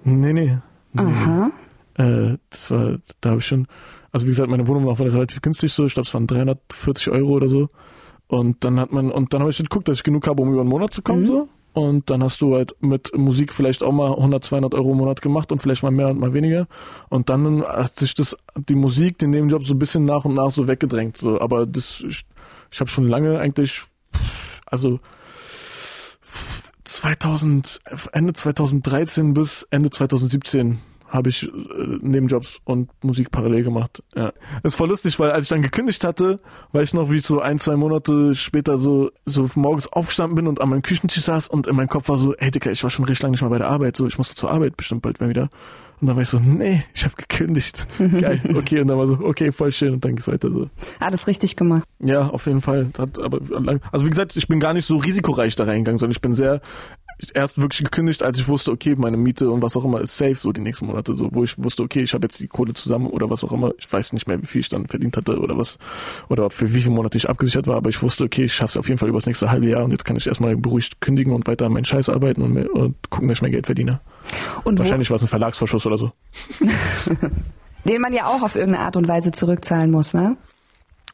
[0.04, 0.58] Nee, nee.
[0.93, 1.02] nee.
[1.02, 1.52] Aha.
[1.98, 3.68] Äh, das war, da habe ich schon,
[4.12, 7.32] also wie gesagt, meine Wohnung war relativ günstig so, ich glaube, es waren 340 Euro
[7.32, 7.70] oder so.
[8.28, 10.62] Und dann hat man, und dann habe ich geguckt, dass ich genug habe, um über
[10.62, 11.28] einen Monat zu kommen, mhm.
[11.28, 11.50] so.
[11.74, 15.22] Und dann hast du halt mit Musik vielleicht auch mal 100, 200 Euro im Monat
[15.22, 16.68] gemacht und vielleicht mal mehr und mal weniger.
[17.10, 20.50] Und dann hat sich das, die Musik, den Nebenjob so ein bisschen nach und nach
[20.50, 21.40] so weggedrängt, so.
[21.40, 22.26] Aber das, ich,
[22.72, 23.84] ich habe schon lange eigentlich,
[24.66, 25.00] also,
[26.84, 27.80] 2000,
[28.12, 31.50] Ende 2013 bis Ende 2017 habe ich äh,
[32.02, 34.04] Nebenjobs und Musik parallel gemacht.
[34.15, 34.34] Ja.
[34.63, 36.39] Das ist voll lustig, weil als ich dann gekündigt hatte,
[36.74, 40.48] weiß ich noch, wie ich so ein, zwei Monate später so, so morgens aufgestanden bin
[40.48, 42.89] und an meinem Küchentisch saß und in meinem Kopf war so, ey Dicker, ich war
[42.89, 45.20] schon recht lange nicht mehr bei der Arbeit, so ich musste zur Arbeit bestimmt bald
[45.20, 45.50] mal wieder.
[46.00, 47.88] Und dann war ich so, nee, ich habe gekündigt.
[47.98, 48.82] Geil, okay.
[48.82, 49.93] Und dann war so, okay, voll schön.
[49.93, 50.70] Und dann geht's weiter so.
[51.00, 51.88] Alles richtig gemacht.
[52.00, 52.89] Ja, auf jeden Fall.
[53.00, 53.39] Hat aber
[53.91, 56.62] also wie gesagt, ich bin gar nicht so risikoreich da reingegangen, sondern ich bin sehr
[57.34, 60.36] erst wirklich gekündigt, als ich wusste, okay, meine Miete und was auch immer ist safe
[60.36, 63.08] so die nächsten Monate, so wo ich wusste, okay, ich habe jetzt die Kohle zusammen
[63.08, 63.71] oder was auch immer.
[63.80, 65.77] Ich weiß nicht mehr, wie viel ich dann verdient hatte oder was
[66.30, 68.88] oder für wie viele Monate ich abgesichert war, aber ich wusste, okay, ich schaff's auf
[68.88, 71.47] jeden Fall über das nächste halbe Jahr und jetzt kann ich erstmal beruhigt kündigen und
[71.47, 73.99] weiter an meinen Scheiß arbeiten und, mehr, und gucken, dass ich mehr Geld verdiene.
[74.63, 76.12] Und Wahrscheinlich war es ein Verlagsvorschuss oder so.
[77.86, 80.36] Den man ja auch auf irgendeine Art und Weise zurückzahlen muss, ne?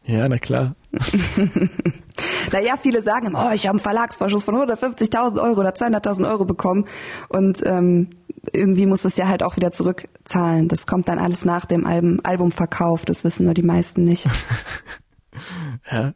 [0.06, 0.76] Ja, na klar.
[2.52, 6.86] naja, viele sagen, oh, ich habe einen Verlagsvorschuss von 150.000 Euro oder 200.000 Euro bekommen
[7.30, 8.10] und ähm,
[8.52, 10.68] irgendwie muss das ja halt auch wieder zurückzahlen.
[10.68, 14.28] Das kommt dann alles nach dem Album, Albumverkauf, das wissen nur die meisten nicht.
[15.92, 16.14] ja.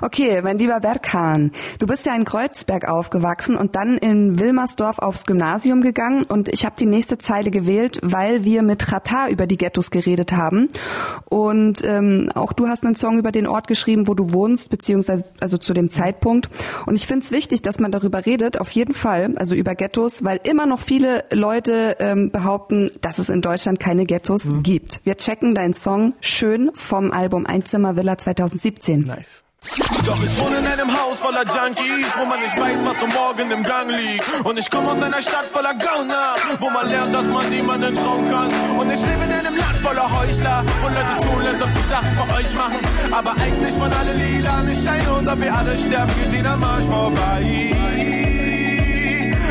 [0.00, 5.26] Okay, mein lieber Berkan, du bist ja in Kreuzberg aufgewachsen und dann in Wilmersdorf aufs
[5.26, 9.56] Gymnasium gegangen und ich habe die nächste Zeile gewählt, weil wir mit Rata über die
[9.56, 10.68] Ghettos geredet haben
[11.28, 15.32] und ähm, auch du hast einen Song über den Ort geschrieben, wo du wohnst, beziehungsweise
[15.40, 16.48] also zu dem Zeitpunkt
[16.86, 20.22] und ich finde es wichtig, dass man darüber redet, auf jeden Fall, also über Ghettos,
[20.22, 24.62] weil immer noch viele Leute ähm, behaupten, dass es in Deutschland keine Ghettos mhm.
[24.62, 25.00] gibt.
[25.04, 29.00] Wir checken deinen Song Schön vom Album Einzimmer-Villa 2017.
[29.00, 29.44] Nice.
[30.06, 33.50] Doch ich wohne in einem Haus voller Junkies, wo man nicht weiß, was um morgen
[33.50, 34.24] im Gang liegt.
[34.44, 38.30] Und ich komme aus einer Stadt voller Gauner, wo man lernt, dass man niemanden trauen
[38.30, 38.50] kann.
[38.78, 42.16] Und ich lebe in einem Land voller Heuchler, wo Leute tun, als ob sie Sachen
[42.16, 42.80] für euch machen.
[43.12, 46.86] Aber eigentlich waren alle lila, nicht scheine und ob wir alle sterben, geht wieder Marsch
[46.86, 48.27] vorbei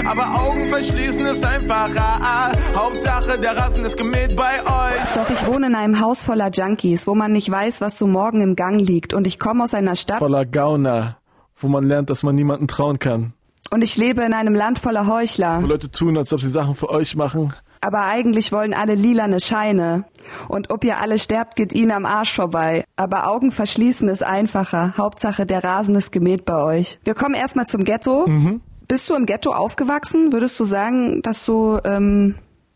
[0.08, 2.52] aber Augen verschließen ist einfacher.
[2.76, 5.14] Hauptsache, der Rassen ist gemäht bei euch.
[5.16, 8.42] Doch ich wohne in einem Haus voller Junkies, wo man nicht weiß, was so morgen
[8.42, 9.14] im Gang liegt.
[9.14, 11.18] Und ich komme aus einer Stadt voller Gauner,
[11.58, 13.34] wo man lernt, dass man niemanden trauen kann.
[13.70, 15.62] Und ich lebe in einem Land voller Heuchler.
[15.62, 17.54] Wo Leute tun, als ob sie Sachen für euch machen.
[17.82, 20.06] Aber eigentlich wollen alle lilane Scheine.
[20.48, 22.86] Und ob ihr alle sterbt, geht ihnen am Arsch vorbei.
[22.96, 24.94] Aber Augen verschließen ist einfacher.
[24.98, 26.98] Hauptsache, der Rasen ist gemäht bei euch.
[27.04, 28.26] Wir kommen erstmal zum Ghetto.
[28.26, 28.62] Mhm.
[28.88, 30.32] Bist du im Ghetto aufgewachsen?
[30.32, 32.36] Würdest du sagen, dass du ähm,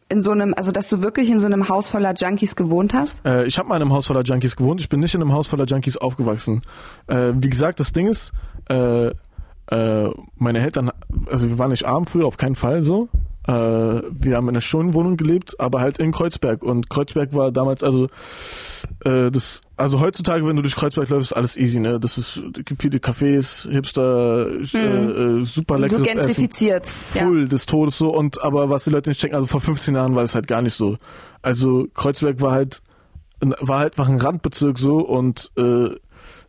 [0.09, 3.25] in so einem, also dass du wirklich in so einem Haus voller Junkies gewohnt hast?
[3.25, 4.81] Äh, ich habe mal in einem Haus voller Junkies gewohnt.
[4.81, 6.63] Ich bin nicht in einem Haus voller Junkies aufgewachsen.
[7.07, 8.33] Äh, wie gesagt, das Ding ist,
[8.69, 10.91] äh, äh meine Eltern,
[11.29, 13.07] also wir waren nicht arm früher, auf keinen Fall so.
[13.47, 16.63] Äh, wir haben in einer schönen Wohnung gelebt, aber halt in Kreuzberg.
[16.63, 18.05] Und Kreuzberg war damals, also
[19.03, 21.99] äh, das, also heutzutage, wenn du durch Kreuzberg läufst, ist alles easy, ne?
[21.99, 25.41] Das ist gibt viele Cafés, Hipster, mhm.
[25.41, 26.83] äh, super leckeres so gentrifiziert.
[26.83, 27.47] Essen, full ja.
[27.47, 28.13] des Todes so.
[28.13, 30.61] Und aber was die Leute nicht checken, also vor 15 Jahren war es halt gar
[30.61, 30.97] nicht so.
[31.41, 32.81] Also Kreuzberg war halt
[33.41, 35.89] war halt einfach ein Randbezirk so und äh,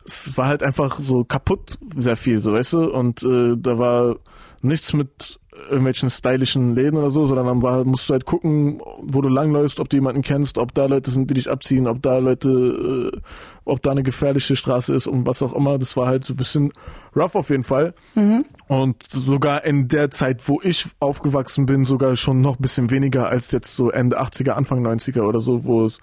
[0.05, 2.91] es war halt einfach so kaputt sehr viel, so weißt du.
[2.91, 4.17] Und äh, da war
[4.61, 9.21] nichts mit irgendwelchen stylischen Läden oder so, sondern dann war, musst du halt gucken, wo
[9.21, 12.17] du langläufst, ob du jemanden kennst, ob da Leute sind, die dich abziehen, ob da
[12.17, 13.19] Leute, äh,
[13.65, 15.77] ob da eine gefährliche Straße ist und was auch immer.
[15.77, 16.71] Das war halt so ein bisschen
[17.15, 17.93] rough auf jeden Fall.
[18.15, 18.45] Mhm.
[18.67, 23.29] Und sogar in der Zeit, wo ich aufgewachsen bin, sogar schon noch ein bisschen weniger
[23.29, 25.99] als jetzt so Ende 80er, Anfang 90er oder so, wo es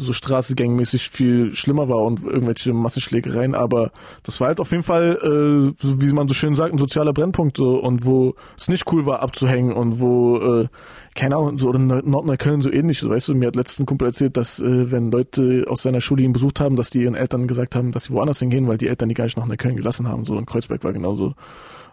[0.00, 3.90] so straßegangmäßig viel schlimmer war und irgendwelche Massenschlägereien, aber
[4.22, 7.56] das war halt auf jeden Fall, äh, wie man so schön sagt, ein sozialer Brennpunkt
[7.56, 10.68] so, und wo es nicht cool war abzuhängen und wo, äh,
[11.14, 14.36] keine Ahnung, so in Nordneukölln so ähnlich, weißt du, mir hat letztens ein Kumpel erzählt,
[14.36, 17.74] dass äh, wenn Leute aus seiner Schule ihn besucht haben, dass die ihren Eltern gesagt
[17.74, 20.24] haben, dass sie woanders hingehen, weil die Eltern die gar nicht nach Neukölln gelassen haben,
[20.24, 21.34] so in Kreuzberg war genauso.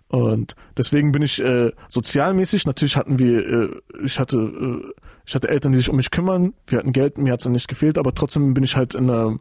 [0.10, 3.70] Und deswegen bin ich äh, sozialmäßig, natürlich hatten wir, äh,
[4.04, 4.94] ich hatte, äh,
[5.26, 7.68] ich hatte Eltern, die sich um mich kümmern, wir hatten Geld, mir hat's dann nicht
[7.68, 9.36] gefehlt, aber trotzdem bin ich halt in einer,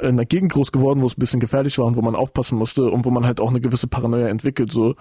[0.00, 2.56] in einer Gegend groß geworden, wo es ein bisschen gefährlich war und wo man aufpassen
[2.56, 4.94] musste und wo man halt auch eine gewisse Paranoia entwickelt, so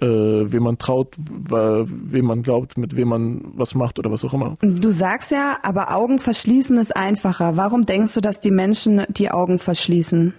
[0.00, 4.32] äh, wem man traut, wem man glaubt, mit wem man was macht oder was auch
[4.32, 4.56] immer.
[4.60, 7.56] Du sagst ja, aber Augen verschließen ist einfacher.
[7.56, 10.34] Warum denkst du, dass die Menschen die Augen verschließen?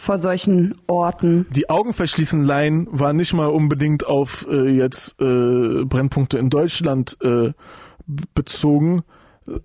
[0.00, 1.46] Vor solchen Orten.
[1.50, 7.18] Die Augen verschließen Laien war nicht mal unbedingt auf äh, jetzt äh, Brennpunkte in Deutschland
[7.22, 7.52] äh,
[8.34, 9.02] bezogen,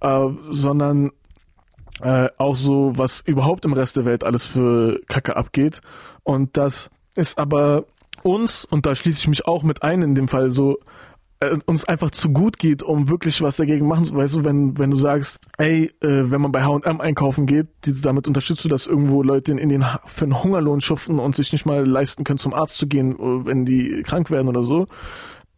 [0.01, 1.11] äh, sondern
[2.01, 5.79] äh, auch so, was überhaupt im Rest der Welt alles für Kacke abgeht.
[6.23, 7.85] Und das ist aber
[8.21, 10.79] uns, und da schließe ich mich auch mit ein in dem Fall, so
[11.39, 14.77] äh, uns einfach zu gut geht, um wirklich was dagegen machen zu, weißt du, wenn,
[14.77, 18.69] wenn du sagst, ey, äh, wenn man bei H&M einkaufen geht, die, damit unterstützt du,
[18.69, 22.23] dass irgendwo Leute in, in den für einen Hungerlohn schuften und sich nicht mal leisten
[22.23, 24.87] können, zum Arzt zu gehen, äh, wenn die krank werden oder so.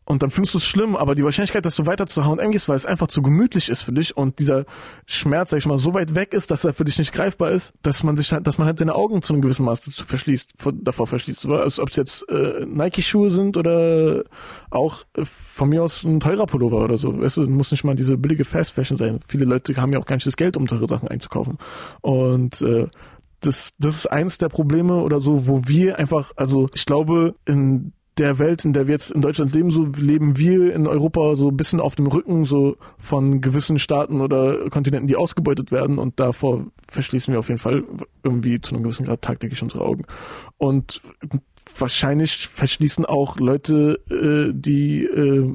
[0.08, 2.70] Und dann findest du es schlimm, aber die Wahrscheinlichkeit, dass du weiter zu H&M gehst,
[2.70, 4.64] weil es einfach zu gemütlich ist für dich und dieser
[5.06, 7.74] Schmerz, sag ich mal, so weit weg ist, dass er für dich nicht greifbar ist,
[7.82, 10.54] dass man sich halt, dass man halt seine Augen zu einem gewissen Maß dazu verschließt,
[10.82, 11.46] davor verschließt.
[11.48, 14.24] Also ob es jetzt äh, Nike-Schuhe sind oder
[14.70, 17.20] auch äh, von mir aus ein teurer Pullover oder so.
[17.20, 19.20] Weißt du, muss nicht mal diese billige Fast Fashion sein.
[19.28, 21.58] Viele Leute haben ja auch gar nicht das Geld, um teure Sachen einzukaufen.
[22.00, 22.88] Und äh,
[23.42, 27.92] das, das ist eins der Probleme oder so, wo wir einfach, also ich glaube, in
[28.18, 31.50] der Welt, in der wir jetzt in Deutschland leben, so leben wir in Europa so
[31.50, 36.20] ein bisschen auf dem Rücken so von gewissen Staaten oder Kontinenten, die ausgebeutet werden und
[36.20, 37.84] davor verschließen wir auf jeden Fall
[38.24, 40.06] irgendwie zu einem gewissen Grad tagtäglich unsere Augen.
[40.58, 41.02] Und
[41.78, 45.54] wahrscheinlich verschließen auch Leute, äh, die äh,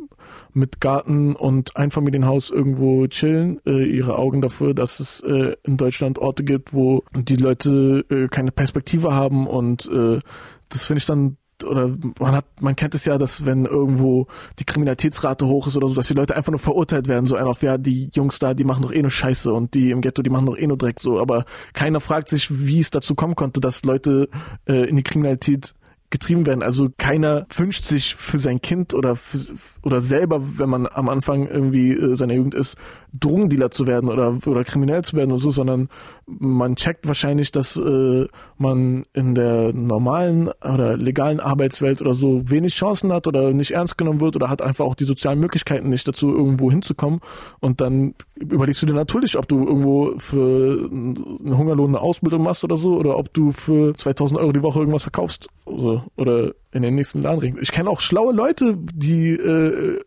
[0.55, 6.19] mit Garten und Einfamilienhaus irgendwo chillen, äh, ihre Augen dafür, dass es äh, in Deutschland
[6.19, 10.21] Orte gibt, wo die Leute äh, keine Perspektive haben und äh,
[10.69, 14.27] das finde ich dann oder man hat, man kennt es ja, dass wenn irgendwo
[14.59, 17.45] die Kriminalitätsrate hoch ist oder so, dass die Leute einfach nur verurteilt werden, so ein
[17.45, 20.23] auf, ja, die Jungs da, die machen doch eh nur Scheiße und die im Ghetto,
[20.23, 23.37] die machen doch eh nur Dreck, so, aber keiner fragt sich, wie es dazu kommen
[23.37, 24.29] konnte, dass Leute
[24.67, 25.75] äh, in die Kriminalität
[26.13, 26.63] getrieben werden.
[26.63, 29.39] Also keiner wünscht sich für sein Kind oder für,
[29.83, 32.77] oder selber, wenn man am Anfang irgendwie äh, seiner Jugend ist,
[33.19, 35.89] Drogendealer zu werden oder, oder kriminell zu werden oder so, sondern
[36.27, 38.27] man checkt wahrscheinlich, dass äh,
[38.59, 43.99] man in der normalen oder legalen Arbeitswelt oder so wenig Chancen hat oder nicht ernst
[43.99, 47.21] genommen wird oder hat einfach auch die sozialen Möglichkeiten nicht dazu, irgendwo hinzukommen.
[47.61, 52.97] Und dann überlegst du dir natürlich, ob du irgendwo für eine Ausbildung machst oder so
[52.97, 57.21] oder ob du für 2000 Euro die Woche irgendwas verkaufst so, oder in den nächsten
[57.23, 57.59] Laden ringen.
[57.61, 60.01] Ich kenne auch schlaue Leute, die, äh,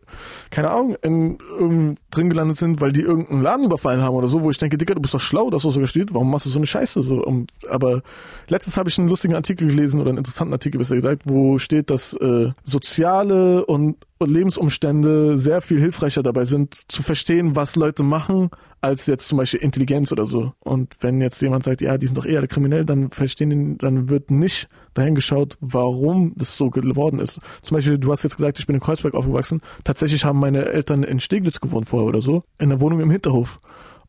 [0.50, 4.42] keine Ahnung, in, in, drin gelandet sind, weil die irgendeinen Laden überfallen haben oder so,
[4.42, 6.50] wo ich denke, Dicker, du bist doch schlau, dass du so steht, warum machst du
[6.50, 7.02] so eine Scheiße?
[7.02, 8.02] So, um, aber
[8.48, 11.90] letztens habe ich einen lustigen Artikel gelesen oder einen interessanten Artikel, besser gesagt, wo steht,
[11.90, 18.02] dass äh, soziale und und Lebensumstände sehr viel hilfreicher dabei sind, zu verstehen, was Leute
[18.02, 18.50] machen,
[18.80, 20.52] als jetzt zum Beispiel Intelligenz oder so.
[20.60, 24.08] Und wenn jetzt jemand sagt, ja, die sind doch eher kriminell, dann verstehen die, dann
[24.08, 27.38] wird nicht dahin geschaut, warum das so geworden ist.
[27.62, 29.60] Zum Beispiel, du hast jetzt gesagt, ich bin in Kreuzberg aufgewachsen.
[29.84, 33.58] Tatsächlich haben meine Eltern in Steglitz gewohnt vorher oder so, in der Wohnung im Hinterhof.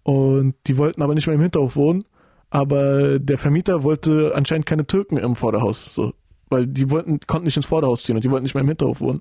[0.04, 2.06] Und die wollten aber nicht mehr im Hinterhof wohnen.
[2.50, 6.14] Aber der Vermieter wollte anscheinend keine Türken im Vorderhaus, so.
[6.50, 9.02] Weil die wollten, konnten nicht ins Vorderhaus ziehen und die wollten nicht mehr im Hinterhof
[9.02, 9.20] wohnen.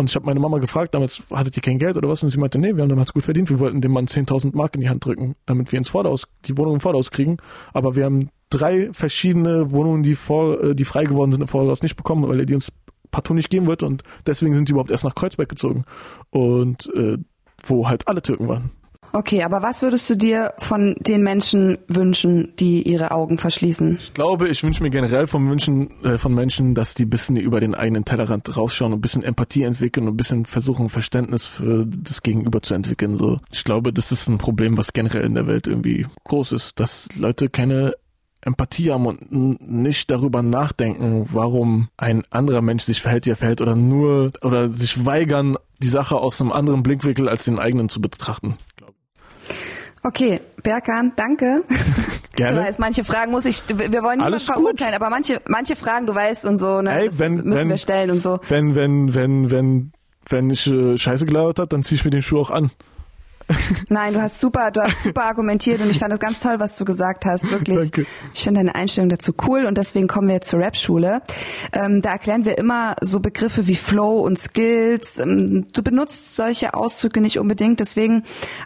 [0.00, 2.22] Und ich habe meine Mama gefragt, damals hattet ihr kein Geld oder was?
[2.22, 3.50] Und sie meinte, nee, wir haben damals gut verdient.
[3.50, 6.56] Wir wollten dem Mann 10.000 Mark in die Hand drücken, damit wir ins Vorderhaus, die
[6.56, 7.36] Wohnung im Vorderhaus kriegen.
[7.74, 11.82] Aber wir haben drei verschiedene Wohnungen, die, vor, äh, die frei geworden sind im Voraus
[11.82, 12.72] nicht bekommen, weil er die uns
[13.10, 15.84] partout nicht geben wollte und deswegen sind die überhaupt erst nach Kreuzberg gezogen
[16.30, 17.18] und äh,
[17.64, 18.70] wo halt alle Türken waren.
[19.12, 23.96] Okay, aber was würdest du dir von den Menschen wünschen, die ihre Augen verschließen?
[23.98, 27.36] Ich glaube, ich wünsche mir generell von Menschen, äh, von Menschen, dass die ein bisschen
[27.36, 31.46] über den eigenen Tellerrand rausschauen und ein bisschen Empathie entwickeln und ein bisschen versuchen, Verständnis
[31.46, 33.16] für das Gegenüber zu entwickeln.
[33.16, 36.78] So, ich glaube, das ist ein Problem, was generell in der Welt irgendwie groß ist,
[36.78, 37.94] dass Leute keine
[38.42, 43.60] Empathie haben und nicht darüber nachdenken, warum ein anderer Mensch sich verhält, wie er verhält,
[43.60, 48.00] oder nur oder sich weigern, die Sache aus einem anderen Blickwinkel als den eigenen zu
[48.00, 48.56] betrachten.
[50.02, 51.64] Okay, Berkan, danke.
[52.36, 52.54] Gerne.
[52.54, 56.14] Du weißt, manche Fragen muss ich, wir wollen niemanden verurteilen, aber manche, manche Fragen, du
[56.14, 58.40] weißt und so, ne, Ey, wenn, müssen wenn, wir stellen und so.
[58.48, 59.92] Wenn, wenn, wenn, wenn,
[60.28, 62.70] wenn ich äh, Scheiße gelabert habe, dann zieh ich mir den Schuh auch an.
[63.88, 66.76] Nein, du hast super, du hast super argumentiert und ich fand es ganz toll, was
[66.76, 67.50] du gesagt hast.
[67.50, 67.90] Wirklich.
[67.90, 68.06] Danke.
[68.34, 71.22] Ich finde deine Einstellung dazu cool und deswegen kommen wir jetzt zur Rap-Schule.
[71.72, 75.18] Ähm, da erklären wir immer so Begriffe wie Flow und Skills.
[75.18, 78.24] Ähm, du benutzt solche Ausdrücke nicht unbedingt, deswegen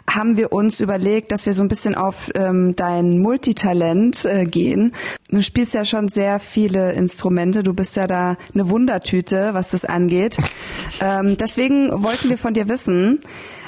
[0.09, 4.93] haben wir uns überlegt, dass wir so ein bisschen auf ähm, dein Multitalent äh, gehen.
[5.29, 7.63] Du spielst ja schon sehr viele Instrumente.
[7.63, 10.37] Du bist ja da eine Wundertüte, was das angeht.
[11.01, 13.21] ähm, deswegen wollten wir von dir wissen,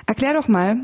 [0.07, 0.77] Erklär doch mal,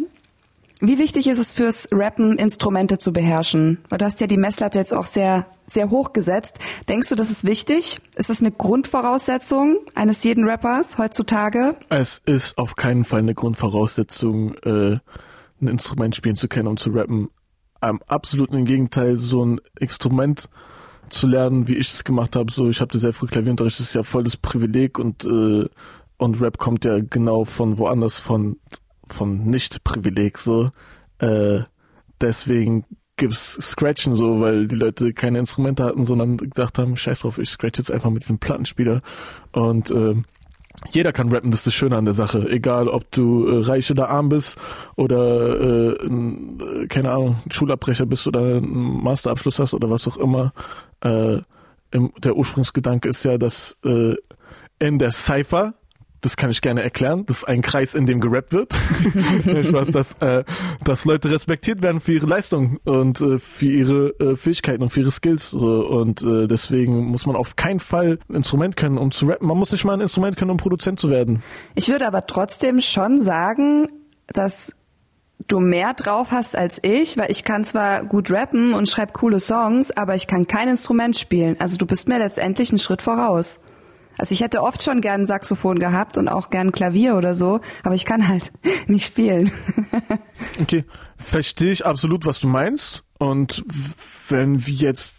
[0.85, 3.79] wie wichtig ist es fürs Rappen, Instrumente zu beherrschen?
[3.87, 6.59] Weil du hast ja die Messlatte jetzt auch sehr, sehr hoch gesetzt.
[6.89, 7.99] Denkst du, das ist wichtig?
[8.17, 11.77] Ist das eine Grundvoraussetzung eines jeden Rappers heutzutage?
[11.87, 14.97] Es ist auf keinen Fall eine Grundvoraussetzung, äh,
[15.61, 17.29] ein Instrument spielen zu können, um zu rappen.
[17.79, 20.49] Am absoluten Gegenteil, so ein Instrument
[21.07, 22.51] zu lernen, wie ich es gemacht habe.
[22.51, 25.65] So, ich habe sehr früh Klavierunterricht, das ist ja voll das Privileg und äh,
[26.17, 28.57] und Rap kommt ja genau von woanders, von
[29.13, 30.71] von Nicht-Privileg so.
[31.19, 31.61] Äh,
[32.19, 37.37] deswegen gibt's Scratchen so, weil die Leute keine Instrumente hatten, sondern gedacht haben, scheiß drauf,
[37.37, 39.01] ich scratch jetzt einfach mit diesem Plattenspieler.
[39.51, 40.15] Und äh,
[40.91, 42.49] jeder kann rappen, das ist das Schöne an der Sache.
[42.49, 44.57] Egal, ob du äh, reich oder arm bist
[44.95, 50.51] oder äh, ein, keine Ahnung, Schulabbrecher bist oder einen Masterabschluss hast oder was auch immer.
[51.01, 51.39] Äh,
[51.91, 54.15] im, der Ursprungsgedanke ist ja, dass äh,
[54.79, 55.75] in der Cypher
[56.23, 57.25] das kann ich gerne erklären.
[57.25, 58.73] Das ist ein Kreis, in dem gerappt wird.
[59.67, 60.43] Spaß, dass, äh,
[60.83, 65.01] dass Leute respektiert werden für ihre Leistung und äh, für ihre äh, Fähigkeiten und für
[65.01, 65.51] ihre Skills.
[65.51, 65.85] So.
[65.85, 69.47] Und äh, deswegen muss man auf keinen Fall ein Instrument können, um zu rappen.
[69.47, 71.43] Man muss nicht mal ein Instrument können, um Produzent zu werden.
[71.75, 73.87] Ich würde aber trotzdem schon sagen,
[74.27, 74.77] dass
[75.47, 79.41] du mehr drauf hast als ich, weil ich kann zwar gut rappen und schreibe coole
[79.41, 81.57] Songs, aber ich kann kein Instrument spielen.
[81.59, 83.59] Also du bist mir letztendlich einen Schritt voraus.
[84.17, 87.95] Also ich hätte oft schon gern Saxophon gehabt und auch gern Klavier oder so, aber
[87.95, 88.51] ich kann halt
[88.87, 89.51] nicht spielen.
[90.61, 90.85] okay,
[91.17, 93.03] verstehe ich absolut, was du meinst.
[93.19, 93.63] Und
[94.29, 95.15] wenn wir jetzt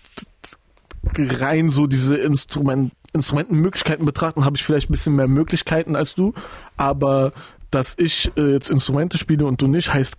[1.16, 6.34] rein so diese Instrument, Instrumentenmöglichkeiten betrachten, habe ich vielleicht ein bisschen mehr Möglichkeiten als du.
[6.76, 7.32] Aber
[7.70, 10.16] dass ich äh, jetzt Instrumente spiele und du nicht, heißt,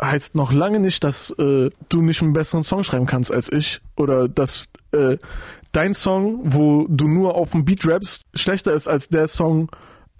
[0.00, 3.80] heißt noch lange nicht, dass äh, du nicht einen besseren Song schreiben kannst als ich.
[3.96, 5.16] Oder dass äh,
[5.72, 9.70] dein Song, wo du nur auf dem Beat rappst, schlechter ist als der Song,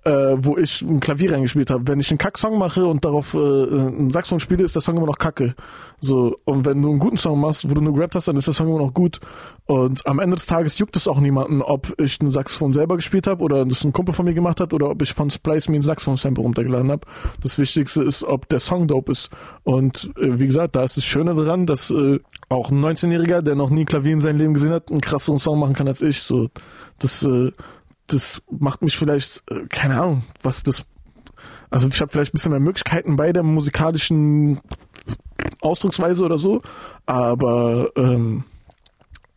[0.05, 1.87] äh, wo ich ein Klavier reingespielt habe.
[1.87, 5.07] Wenn ich einen Kack-Song mache und darauf äh, einen Saxophon spiele, ist der Song immer
[5.07, 5.55] noch kacke.
[6.01, 8.49] So, und wenn du einen guten Song machst, wo du nur gerappt hast, dann ist
[8.49, 9.21] der Song immer noch gut.
[9.67, 13.29] Und am Ende des Tages juckt es auch niemanden, ob ich einen Saxophon selber gespielt
[13.29, 15.79] habe oder das ein Kumpel von mir gemacht hat oder ob ich von Splice mir
[15.79, 17.07] ein Saxophon-Sample runtergeladen habe.
[17.41, 19.31] Das Wichtigste ist, ob der Song dope ist.
[19.63, 23.55] Und äh, wie gesagt, da ist das Schöne dran, dass äh, auch ein 19-Jähriger, der
[23.55, 26.23] noch nie Klavier in seinem Leben gesehen hat, einen krasseren Song machen kann als ich.
[26.23, 26.49] So,
[26.99, 27.53] das äh,
[28.13, 30.85] das macht mich vielleicht, äh, keine Ahnung, was das.
[31.71, 34.61] Also ich habe vielleicht ein bisschen mehr Möglichkeiten bei der musikalischen
[35.61, 36.61] Ausdrucksweise oder so,
[37.07, 38.45] aber ähm,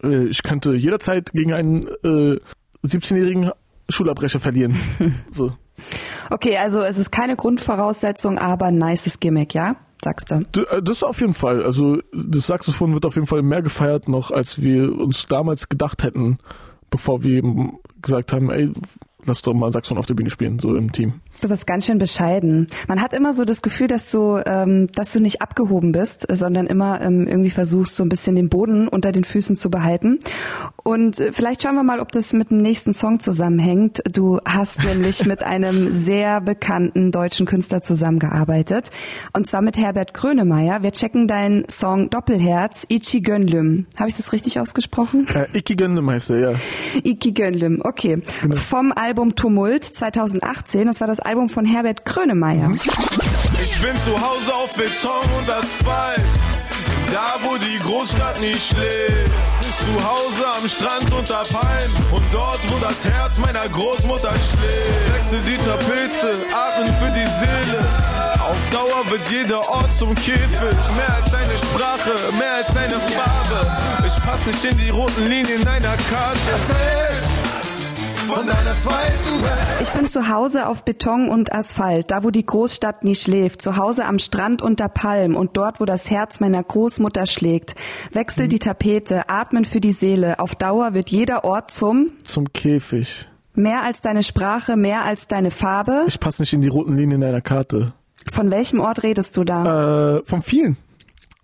[0.03, 2.39] äh, ich könnte jederzeit gegen einen äh,
[2.85, 3.51] 17-jährigen
[3.89, 4.77] Schulabbrecher verlieren.
[5.31, 5.53] so.
[6.29, 9.75] Okay, also es ist keine Grundvoraussetzung, aber ein nices Gimmick, ja?
[10.03, 10.45] Sagst du?
[10.59, 11.63] Äh, das auf jeden Fall.
[11.63, 16.03] Also das Saxophon wird auf jeden Fall mehr gefeiert noch, als wir uns damals gedacht
[16.03, 16.37] hätten,
[16.95, 17.43] bevor wir
[18.01, 18.71] gesagt haben, ey,
[19.25, 21.15] lass doch mal Saxon auf der Bühne spielen, so im Team.
[21.41, 22.67] Du bist ganz schön bescheiden.
[22.87, 26.67] Man hat immer so das Gefühl, dass du, ähm, dass du nicht abgehoben bist, sondern
[26.67, 30.19] immer ähm, irgendwie versuchst, so ein bisschen den Boden unter den Füßen zu behalten.
[30.83, 34.01] Und äh, vielleicht schauen wir mal, ob das mit dem nächsten Song zusammenhängt.
[34.11, 38.89] Du hast nämlich mit einem sehr bekannten deutschen Künstler zusammengearbeitet.
[39.33, 40.83] Und zwar mit Herbert Grönemeyer.
[40.83, 43.87] Wir checken deinen Song Doppelherz, Ichi Gönlüm.
[43.97, 45.27] Habe ich das richtig ausgesprochen?
[45.33, 46.59] Äh, Iki Gönlüm heißt er, ja.
[47.03, 48.21] Iki Gönlüm, okay.
[48.41, 48.55] Genau.
[48.55, 50.87] Vom Album Tumult 2018.
[50.87, 52.71] Das war das Album von Herbert Grönemeyer.
[53.63, 56.21] Ich bin zu Hause auf Beton und Asphalt,
[57.11, 59.31] da wo die Großstadt nicht schläft.
[59.79, 65.15] Zu Hause am Strand unter Palmen und dort, wo das Herz meiner Großmutter schlägt.
[65.15, 67.79] Wechsel die Tapete, atmen für die Seele.
[68.39, 70.77] Auf Dauer wird jeder Ort zum Käfig.
[70.95, 74.05] Mehr als deine Sprache, mehr als deine Farbe.
[74.05, 76.39] Ich pass nicht in die roten Linien deiner Karte.
[76.51, 77.34] Erzähl
[78.25, 79.81] von deiner zweiten Welt.
[79.83, 83.77] Ich bin zu Hause auf Beton und Asphalt, da wo die Großstadt nie schläft, zu
[83.77, 87.75] Hause am Strand unter Palm und dort, wo das Herz meiner Großmutter schlägt.
[88.11, 93.27] Wechsel die Tapete, atmen für die Seele, auf Dauer wird jeder Ort zum zum Käfig.
[93.53, 96.05] Mehr als deine Sprache, mehr als deine Farbe.
[96.07, 97.93] Ich passe nicht in die roten Linien deiner Karte.
[98.31, 100.17] Von welchem Ort redest du da?
[100.17, 100.77] Äh, von vielen.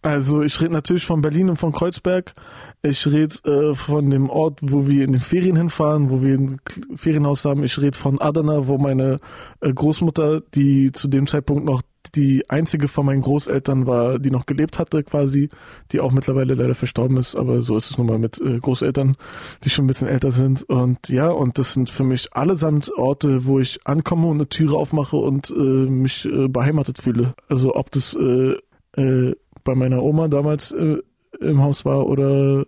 [0.02, 2.34] Also ich rede natürlich von Berlin und von Kreuzberg.
[2.82, 6.60] Ich rede äh, von dem Ort, wo wir in den Ferien hinfahren, wo wir ein
[6.96, 7.64] Ferienhaus haben.
[7.64, 9.18] Ich rede von Adana, wo meine
[9.60, 11.84] äh, Großmutter, die zu dem Zeitpunkt noch
[12.16, 15.50] die einzige von meinen Großeltern war, die noch gelebt hatte quasi,
[15.92, 19.16] die auch mittlerweile leider verstorben ist, aber so ist es nun mal mit äh, Großeltern,
[19.64, 20.64] die schon ein bisschen älter sind.
[20.64, 24.76] Und ja, und das sind für mich allesamt Orte, wo ich ankomme und eine Türe
[24.76, 27.34] aufmache und äh, mich äh, beheimatet fühle.
[27.48, 28.56] Also ob das äh,
[28.98, 30.98] äh, bei meiner Oma damals äh,
[31.40, 32.66] im Haus war oder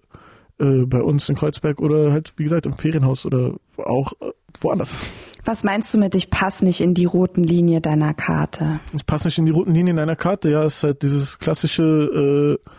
[0.60, 4.98] äh, bei uns in Kreuzberg oder halt, wie gesagt, im Ferienhaus oder auch äh, woanders.
[5.46, 8.80] Was meinst du mit, ich passe nicht in die roten Linie deiner Karte?
[8.94, 12.60] Ich passe nicht in die roten Linien deiner Karte, ja, es ist halt dieses klassische,
[12.64, 12.70] äh,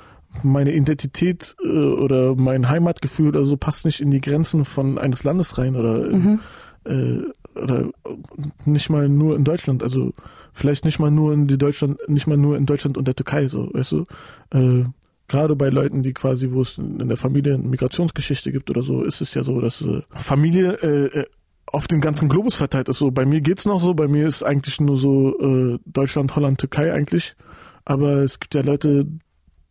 [0.42, 5.24] meine Identität äh, oder mein Heimatgefühl oder so passt nicht in die Grenzen von eines
[5.24, 6.40] Landes rein oder, mhm.
[6.86, 7.22] äh,
[7.56, 7.90] oder
[8.64, 10.12] nicht mal nur in Deutschland, also
[10.52, 13.48] vielleicht nicht mal nur in die Deutschland, nicht mal nur in Deutschland und der Türkei,
[13.48, 14.04] so, weißt du?
[14.50, 14.84] Äh,
[15.26, 19.02] Gerade bei Leuten, die quasi, wo es in der Familie eine Migrationsgeschichte gibt oder so,
[19.04, 21.24] ist es ja so, dass äh, Familie äh, äh,
[21.66, 22.98] auf dem ganzen Globus verteilt ist.
[22.98, 26.60] So, bei mir geht's noch so, bei mir ist eigentlich nur so äh, Deutschland, Holland,
[26.60, 27.32] Türkei eigentlich.
[27.86, 29.06] Aber es gibt ja Leute,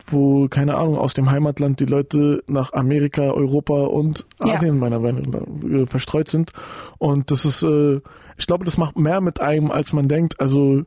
[0.08, 4.80] wo, keine Ahnung, aus dem Heimatland die Leute nach Amerika, Europa und Asien ja.
[4.80, 6.52] meiner Meinung nach äh, verstreut sind.
[6.98, 8.00] Und das ist, äh,
[8.38, 10.40] ich glaube, das macht mehr mit einem, als man denkt.
[10.40, 10.84] Also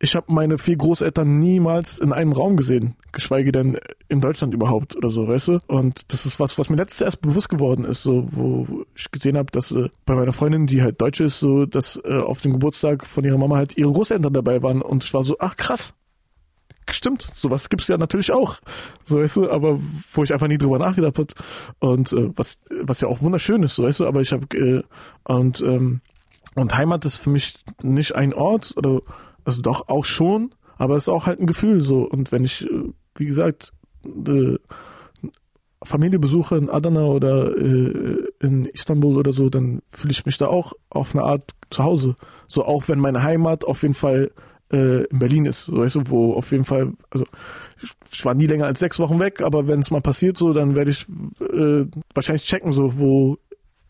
[0.00, 3.78] ich habe meine vier Großeltern niemals in einem Raum gesehen, geschweige denn
[4.08, 5.58] in Deutschland überhaupt oder so, weißt du?
[5.66, 9.36] Und das ist was, was mir letztes erst bewusst geworden ist, so wo ich gesehen
[9.36, 12.52] habe, dass äh, bei meiner Freundin, die halt Deutsche ist, so dass äh, auf dem
[12.52, 15.94] Geburtstag von ihrer Mama halt ihre Großeltern dabei waren und ich war so, ach krass.
[16.90, 18.56] Stimmt, sowas gibt's ja natürlich auch,
[19.04, 19.78] so weißt du, aber
[20.12, 21.34] wo ich einfach nie drüber nachgedacht habe
[21.80, 24.82] und äh, was was ja auch wunderschön ist, so weißt du, aber ich habe äh,
[25.24, 26.00] und ähm,
[26.54, 29.00] und Heimat ist für mich nicht ein Ort oder
[29.44, 32.02] also doch auch schon, aber es ist auch halt ein Gefühl so.
[32.02, 32.84] Und wenn ich, äh,
[33.16, 33.72] wie gesagt,
[34.04, 34.56] äh,
[35.84, 40.48] Familie besuche in Adana oder äh, in Istanbul oder so, dann fühle ich mich da
[40.48, 42.16] auch auf eine Art zu Hause.
[42.48, 44.32] So auch wenn meine Heimat auf jeden Fall
[44.72, 47.24] äh, in Berlin ist, so weißt du, wo auf jeden Fall, also
[48.10, 50.76] ich, war nie länger als sechs Wochen weg, aber wenn es mal passiert so, dann
[50.76, 51.06] werde ich
[51.40, 53.38] äh, wahrscheinlich checken, so wo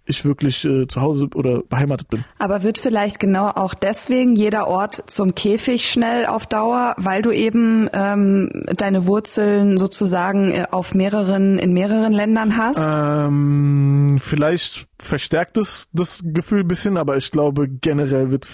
[0.09, 2.25] ich wirklich äh, zu Hause oder beheimatet bin.
[2.39, 7.31] Aber wird vielleicht genau auch deswegen jeder Ort zum Käfig schnell auf Dauer, weil du
[7.31, 12.81] eben ähm, deine Wurzeln sozusagen äh, auf mehreren, in mehreren Ländern hast?
[12.81, 18.47] Ähm, vielleicht verstärkt es das Gefühl ein bisschen, aber ich glaube generell wird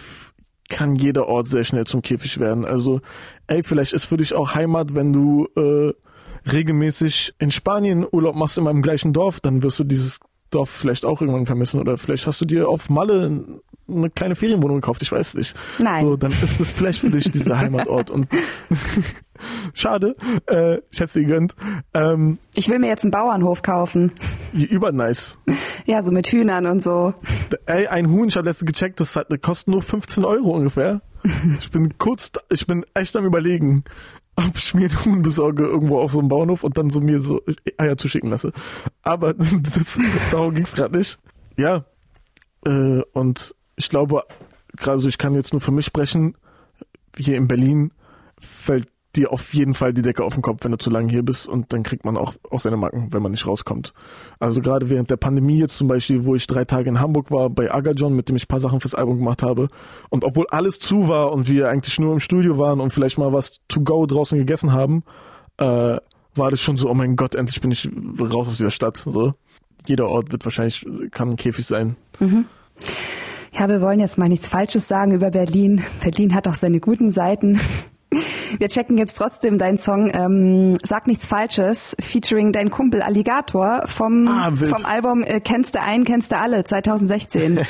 [0.69, 2.65] kann jeder Ort sehr schnell zum Käfig werden.
[2.65, 3.01] Also,
[3.47, 5.93] ey, vielleicht ist für dich auch Heimat, wenn du äh,
[6.51, 11.05] regelmäßig in Spanien Urlaub machst in meinem gleichen Dorf, dann wirst du dieses Dorf vielleicht
[11.05, 15.13] auch irgendwann vermissen oder vielleicht hast du dir auf Malle eine kleine Ferienwohnung gekauft, ich
[15.13, 15.55] weiß nicht.
[15.79, 16.05] Nein.
[16.05, 18.29] So, dann ist das vielleicht für dich dieser Heimatort und
[19.73, 20.17] schade,
[20.47, 21.55] äh, ich hätte es dir gegönnt.
[21.93, 24.13] Ähm, ich will mir jetzt einen Bauernhof kaufen.
[24.53, 25.37] Übernice.
[25.87, 27.15] Ja, so mit Hühnern und so.
[27.67, 31.01] Ey, ein Huhn, ich habe letztens gecheckt, das hat, kostet nur 15 Euro ungefähr.
[31.59, 33.85] Ich bin kurz, ich bin echt am überlegen,
[34.37, 37.21] ob ich mir einen Huhn besorge irgendwo auf so einem Bauernhof und dann so mir
[37.21, 37.41] so
[37.79, 38.53] Eier zuschicken lasse.
[39.03, 39.99] Aber das,
[40.31, 41.19] darum ging's gerade nicht.
[41.57, 41.85] Ja.
[42.67, 44.25] Äh, und ich glaube,
[44.77, 46.37] gerade so, ich kann jetzt nur für mich sprechen,
[47.17, 47.93] hier in Berlin
[48.41, 51.23] fällt dir auf jeden Fall die Decke auf den Kopf, wenn du zu lange hier
[51.23, 53.93] bist und dann kriegt man auch, auch seine Macken, wenn man nicht rauskommt.
[54.39, 57.51] Also gerade während der Pandemie jetzt zum Beispiel, wo ich drei Tage in Hamburg war
[57.51, 59.69] bei Agajon, mit dem ich paar Sachen fürs Album gemacht habe
[60.11, 63.33] und obwohl alles zu war und wir eigentlich nur im Studio waren und vielleicht mal
[63.33, 65.05] was to go draußen gegessen haben,
[65.59, 65.99] äh,
[66.37, 67.89] war das schon so, oh mein Gott, endlich bin ich
[68.21, 68.97] raus aus dieser Stadt.
[68.97, 69.35] So.
[69.87, 71.97] Jeder Ort wird wahrscheinlich, kann ein Käfig sein.
[72.19, 72.47] Mhm.
[73.53, 75.83] Ja, wir wollen jetzt mal nichts Falsches sagen über Berlin.
[76.03, 77.61] Berlin hat auch seine guten Seiten.
[78.59, 84.29] Wir checken jetzt trotzdem deinen Song ähm, Sag nichts Falsches, featuring dein Kumpel Alligator vom,
[84.29, 87.57] ah, vom Album äh, Kennst du einen, kennst du alle, 2016.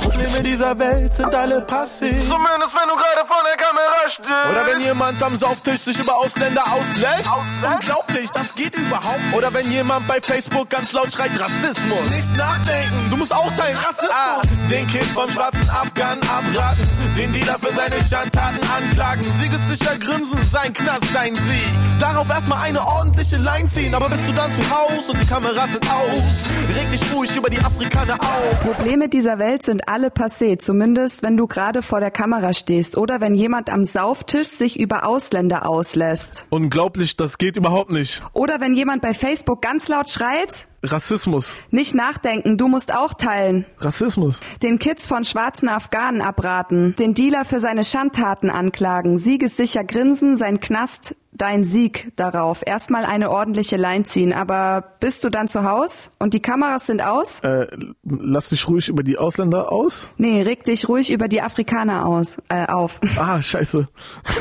[0.00, 2.10] Probleme dieser Welt sind alle passiv.
[2.28, 4.28] Zumindest wenn du gerade vor der Kamera stehst.
[4.50, 7.28] Oder wenn jemand am Sauftisch sich über Ausländer auslässt.
[7.62, 9.36] Unglaublich, das geht überhaupt nicht.
[9.36, 12.10] Oder wenn jemand bei Facebook ganz laut schreit Rassismus.
[12.10, 14.10] Nicht nachdenken, du musst auch teilen Rassismus.
[14.10, 16.88] Ah, den Kids von schwarzen Afghanen abraten.
[17.16, 19.24] Den Dealer für seine Schandtaten anklagen.
[19.48, 21.72] Siegessicher Gesichter grinsen, sein Knast, sein Sieg.
[21.98, 25.72] Darauf erstmal eine ordentliche Line ziehen, aber bist du dann zu Haus und die Kameras
[25.72, 26.44] sind aus,
[26.76, 28.60] reg dich ruhig über die Afrikaner auf.
[28.62, 33.20] Probleme dieser Welt sind alle passé, zumindest wenn du gerade vor der Kamera stehst oder
[33.20, 36.46] wenn jemand am Sauftisch sich über Ausländer auslässt.
[36.50, 38.22] Unglaublich, das geht überhaupt nicht.
[38.32, 41.58] Oder wenn jemand bei Facebook ganz laut schreit, Rassismus.
[41.70, 43.66] Nicht nachdenken, du musst auch teilen.
[43.78, 44.40] Rassismus.
[44.62, 46.94] Den Kids von schwarzen Afghanen abraten.
[46.96, 49.18] Den Dealer für seine Schandtaten anklagen.
[49.18, 52.62] Siegessicher grinsen, sein Knast, dein Sieg darauf.
[52.64, 54.32] Erstmal eine ordentliche Line ziehen.
[54.32, 57.40] Aber bist du dann zu Haus und die Kameras sind aus?
[57.40, 57.66] Äh,
[58.04, 60.08] lass dich ruhig über die Ausländer aus?
[60.16, 63.00] Nee, reg dich ruhig über die Afrikaner aus, äh, auf.
[63.16, 63.86] Ah, scheiße.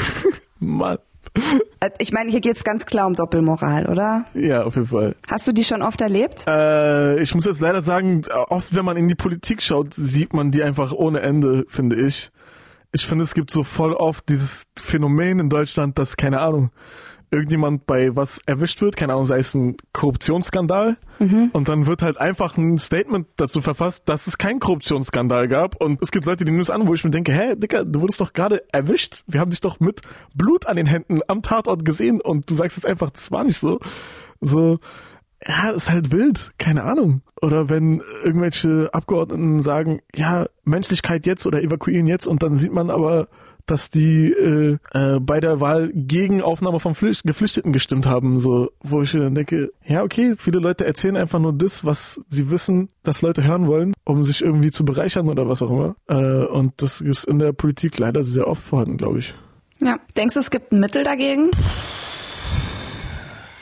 [0.60, 1.00] Mann.
[1.80, 4.26] Äh, ich meine, hier geht's ganz klar um Doppelmoral, oder?
[4.34, 5.16] Ja, auf jeden Fall.
[5.30, 6.46] Hast du die schon oft erlebt?
[6.48, 10.52] Äh, ich muss jetzt leider sagen, oft, wenn man in die Politik schaut, sieht man
[10.52, 12.32] die einfach ohne Ende, finde ich.
[12.94, 16.72] Ich finde, es gibt so voll oft dieses Phänomen in Deutschland, dass, keine Ahnung,
[17.32, 21.50] irgendjemand bei was erwischt wird, keine Ahnung, sei es ein Korruptionsskandal, mhm.
[21.54, 25.82] und dann wird halt einfach ein Statement dazu verfasst, dass es keinen Korruptionsskandal gab.
[25.82, 28.02] Und es gibt Leute, die nehmen es an, wo ich mir denke, hä, Dicker, du
[28.02, 29.24] wurdest doch gerade erwischt.
[29.28, 30.02] Wir haben dich doch mit
[30.34, 33.58] Blut an den Händen am Tatort gesehen und du sagst jetzt einfach, das war nicht
[33.58, 33.80] so.
[34.40, 34.80] So,
[35.46, 37.22] ja, ist halt wild, keine Ahnung.
[37.42, 42.90] Oder wenn irgendwelche Abgeordneten sagen, ja, Menschlichkeit jetzt oder evakuieren jetzt und dann sieht man
[42.90, 43.28] aber
[43.68, 48.72] dass die äh, äh, bei der Wahl gegen Aufnahme von Flücht Geflüchteten gestimmt haben, so
[48.82, 52.90] wo ich dann denke, ja okay, viele Leute erzählen einfach nur das, was sie wissen,
[53.04, 55.96] dass Leute hören wollen, um sich irgendwie zu bereichern oder was auch immer.
[56.08, 59.36] Äh, und das ist in der Politik leider sehr oft vorhanden, glaube ich.
[59.80, 61.52] Ja, denkst du, es gibt ein Mittel dagegen?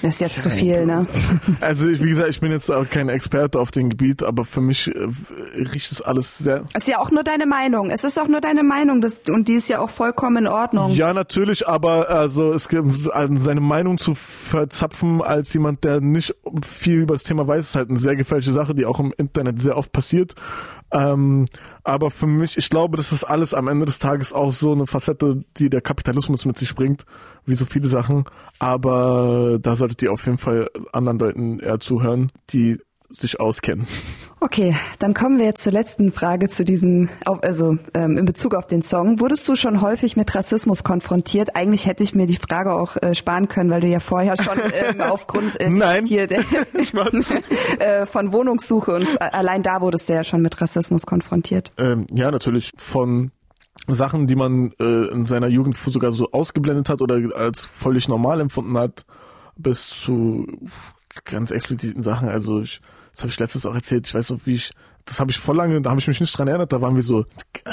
[0.06, 1.06] Das ist jetzt zu viel, ne?
[1.62, 4.62] Also ich, wie gesagt, ich bin jetzt auch kein Experte auf dem Gebiet, aber für
[4.62, 5.08] mich äh,
[5.56, 6.66] riecht es alles sehr.
[6.74, 7.90] Es ist ja auch nur deine Meinung.
[7.90, 10.92] Es ist auch nur deine Meinung das, und die ist ja auch vollkommen in Ordnung.
[10.92, 17.02] Ja, natürlich, aber also es gibt seine Meinung zu verzapfen als jemand, der nicht viel
[17.02, 19.78] über das Thema weiß, ist halt eine sehr gefährliche Sache, die auch im Internet sehr
[19.78, 20.36] oft passiert.
[20.96, 21.48] Ähm,
[21.84, 24.88] aber für mich, ich glaube, das ist alles am Ende des Tages auch so eine
[24.88, 27.06] Facette, die der Kapitalismus mit sich bringt,
[27.46, 28.24] wie so viele Sachen.
[28.60, 32.80] Aber da solltet ihr auf jeden Fall anderen Leuten eher zuhören, die
[33.10, 33.88] sich auskennen.
[34.40, 38.68] Okay, dann kommen wir jetzt zur letzten Frage zu diesem, also ähm, in Bezug auf
[38.68, 39.20] den Song.
[39.20, 41.56] Wurdest du schon häufig mit Rassismus konfrontiert?
[41.56, 44.60] Eigentlich hätte ich mir die Frage auch äh, sparen können, weil du ja vorher schon
[44.74, 46.06] ähm, aufgrund äh, Nein.
[46.06, 46.42] hier der,
[47.80, 51.72] äh, von Wohnungssuche und allein da wurdest du ja schon mit Rassismus konfrontiert.
[51.78, 52.72] Ähm, ja, natürlich.
[52.78, 53.32] Von
[53.88, 58.42] Sachen, die man äh, in seiner Jugend sogar so ausgeblendet hat oder als völlig normal
[58.42, 59.06] empfunden hat,
[59.58, 60.46] bis zu
[61.24, 62.30] ganz expliziten Sachen.
[62.30, 62.82] Also ich
[63.16, 64.72] das habe ich letztens auch erzählt, ich weiß noch, wie ich,
[65.06, 67.02] das habe ich voll lange, da habe ich mich nicht dran erinnert, da waren wir
[67.02, 67.24] so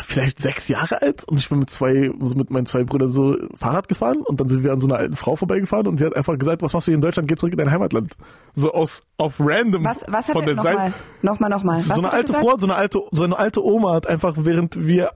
[0.05, 3.37] vielleicht sechs Jahre alt und ich bin mit zwei, also mit meinen zwei Brüdern so
[3.57, 6.15] Fahrrad gefahren und dann sind wir an so einer alten Frau vorbeigefahren und sie hat
[6.15, 8.15] einfach gesagt, was machst du hier in Deutschland, geh zurück in dein Heimatland.
[8.55, 9.85] So aus, auf random.
[9.85, 10.93] Was, was hat von der Seite.
[11.23, 11.81] Nochmal, nochmal.
[11.81, 15.11] So eine alte Frau, so eine alte, so eine alte Oma hat einfach, während wir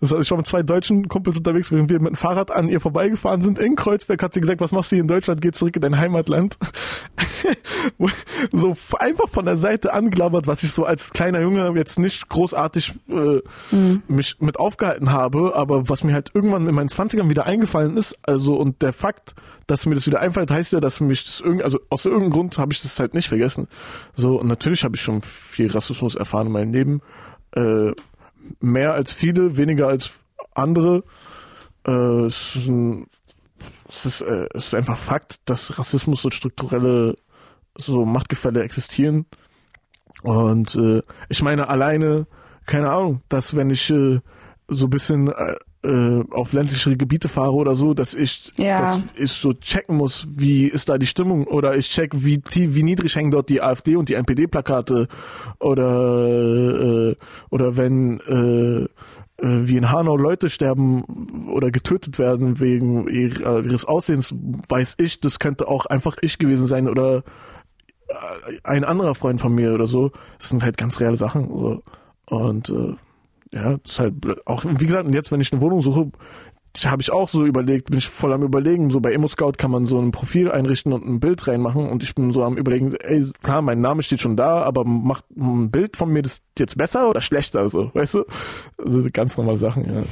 [0.00, 2.68] das heißt, ich war mit zwei deutschen Kumpels unterwegs, während wir mit dem Fahrrad an
[2.68, 3.58] ihr vorbeigefahren sind.
[3.58, 5.40] In Kreuzberg hat sie gesagt, was machst du hier in Deutschland?
[5.40, 6.58] Geh zurück in dein Heimatland.
[8.52, 12.94] so einfach von der Seite angelabert, was ich so als kleiner Junge jetzt nicht großartig
[13.08, 14.02] äh, mhm.
[14.08, 18.18] mich mit aufgehalten habe, aber was mir halt irgendwann in meinen Zwanzigern wieder eingefallen ist,
[18.22, 19.34] also und der Fakt,
[19.66, 22.58] dass mir das wieder einfällt, heißt ja, dass mich das irgendwie, also aus irgendeinem Grund
[22.58, 23.68] habe ich das halt nicht vergessen.
[24.14, 27.00] So, und natürlich habe ich schon viel Rassismus erfahren in meinem Leben.
[27.54, 27.92] Äh,
[28.60, 30.12] mehr als viele, weniger als
[30.54, 31.04] andere.
[31.86, 33.06] Äh, es, ist ein,
[33.88, 37.16] es, ist, äh, es ist einfach Fakt, dass Rassismus und strukturelle
[37.76, 39.26] so Machtgefälle existieren.
[40.22, 42.26] Und äh, ich meine alleine,
[42.66, 44.20] keine Ahnung, dass wenn ich äh,
[44.68, 48.80] so ein bisschen äh, äh, auf ländlichere Gebiete fahre oder so, dass ich, ja.
[48.80, 52.82] dass ich so checken muss, wie ist da die Stimmung oder ich check, wie, wie
[52.82, 55.08] niedrig hängen dort die AfD und die NPD-Plakate
[55.58, 57.16] oder äh,
[57.50, 58.88] oder wenn äh,
[59.42, 64.34] äh, wie in Hanau Leute sterben oder getötet werden wegen ihres Aussehens,
[64.68, 67.24] weiß ich, das könnte auch einfach ich gewesen sein oder
[68.08, 70.12] äh, ein anderer Freund von mir oder so.
[70.38, 71.48] Das sind halt ganz reale Sachen.
[71.48, 71.82] So.
[72.26, 72.94] Und äh,
[73.52, 74.14] ja, das ist halt
[74.46, 76.10] auch, wie gesagt, und jetzt, wenn ich eine Wohnung suche,
[76.84, 79.84] habe ich auch so überlegt, bin ich voll am überlegen, so bei ImmoScout kann man
[79.84, 83.24] so ein Profil einrichten und ein Bild reinmachen und ich bin so am überlegen, ey,
[83.42, 87.10] klar, mein Name steht schon da, aber macht ein Bild von mir das jetzt besser
[87.10, 88.24] oder schlechter, so, weißt du?
[88.78, 90.02] Also ganz normale Sachen, ja.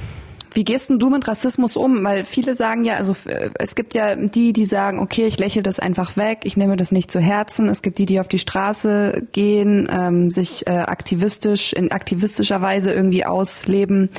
[0.52, 2.02] Wie gehst denn du mit Rassismus um?
[2.04, 5.62] Weil viele sagen ja, also äh, es gibt ja die, die sagen, okay, ich lächle
[5.62, 7.68] das einfach weg, ich nehme das nicht zu Herzen.
[7.68, 12.92] Es gibt die, die auf die Straße gehen, ähm, sich äh, aktivistisch, in aktivistischer Weise
[12.92, 14.10] irgendwie ausleben.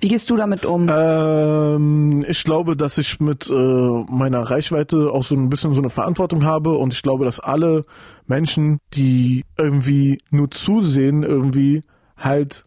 [0.00, 0.88] Wie gehst du damit um?
[0.92, 5.90] Ähm, ich glaube, dass ich mit äh, meiner Reichweite auch so ein bisschen so eine
[5.90, 7.84] Verantwortung habe und ich glaube, dass alle
[8.26, 11.82] Menschen, die irgendwie nur zusehen, irgendwie
[12.16, 12.64] halt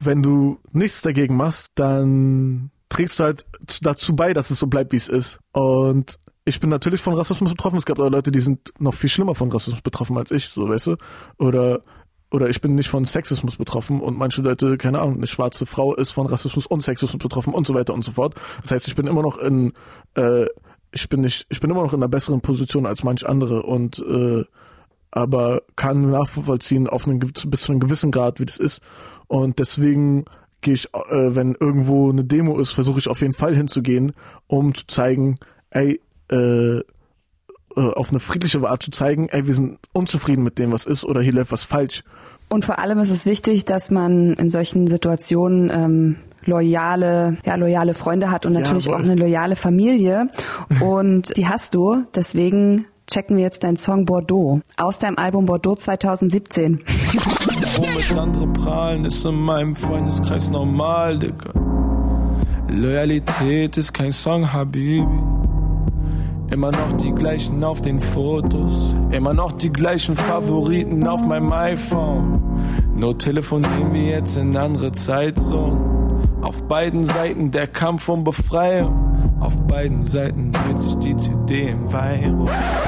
[0.00, 3.46] wenn du nichts dagegen machst, dann trägst du halt
[3.82, 5.38] dazu bei, dass es so bleibt, wie es ist.
[5.52, 7.78] Und ich bin natürlich von Rassismus betroffen.
[7.78, 10.68] Es gab aber Leute, die sind noch viel schlimmer von Rassismus betroffen als ich, so
[10.68, 10.96] weißt du.
[11.38, 11.80] Oder
[12.34, 15.94] oder ich bin nicht von Sexismus betroffen und manche Leute, keine Ahnung, eine schwarze Frau
[15.94, 18.34] ist von Rassismus und Sexismus betroffen und so weiter und so fort.
[18.60, 19.72] Das heißt, ich bin immer noch in,
[20.16, 20.46] äh,
[20.90, 24.00] ich bin nicht, ich bin immer noch in einer besseren Position als manch andere und
[24.00, 24.44] äh,
[25.12, 28.80] aber kann nachvollziehen auf einen bis zu einem gewissen Grad, wie das ist.
[29.26, 30.24] Und deswegen
[30.60, 34.12] gehe ich, äh, wenn irgendwo eine Demo ist, versuche ich auf jeden Fall hinzugehen,
[34.46, 35.38] um zu zeigen,
[35.70, 36.00] ey,
[36.30, 36.82] äh, äh,
[37.76, 41.20] auf eine friedliche Art zu zeigen, ey, wir sind unzufrieden mit dem, was ist, oder
[41.20, 42.04] hier läuft was falsch.
[42.48, 46.16] Und vor allem ist es wichtig, dass man in solchen Situationen ähm,
[46.46, 49.00] loyale, ja, loyale Freunde hat und natürlich Jawohl.
[49.00, 50.28] auch eine loyale Familie.
[50.80, 52.04] Und die hast du.
[52.14, 56.80] Deswegen checken wir jetzt deinen Song Bordeaux aus deinem Album Bordeaux 2017.
[57.76, 61.52] Womit andere prahlen, ist in meinem Freundeskreis normal, Digga.
[62.68, 65.06] Loyalität ist kein Song, Habibi.
[66.50, 72.40] Immer noch die gleichen auf den Fotos, immer noch die gleichen Favoriten auf meinem iPhone.
[72.94, 75.78] Nur telefonieren wir jetzt in andere Zeitzonen.
[76.42, 79.13] Auf beiden Seiten der Kampf um Befreiung.
[79.44, 82.38] Auf beiden Seiten dreht sich die CD im Wein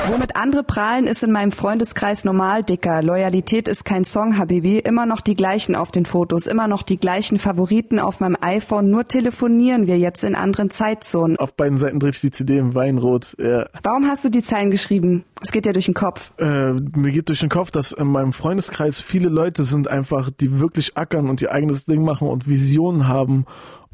[0.08, 3.02] Womit andere prahlen, ist in meinem Freundeskreis normal, Dicker.
[3.02, 4.78] Loyalität ist kein Song, Habibi.
[4.78, 8.90] Immer noch die gleichen auf den Fotos, immer noch die gleichen Favoriten auf meinem iPhone.
[8.90, 11.36] Nur telefonieren wir jetzt in anderen Zeitzonen.
[11.36, 13.36] Auf beiden Seiten dreht sich die CD im Weinrot.
[13.38, 13.66] Ja.
[13.82, 15.26] Warum hast du die Zeilen geschrieben?
[15.42, 16.30] Es geht ja durch den Kopf.
[16.38, 20.58] Äh, mir geht durch den Kopf, dass in meinem Freundeskreis viele Leute sind einfach, die
[20.58, 23.44] wirklich ackern und ihr eigenes Ding machen und Visionen haben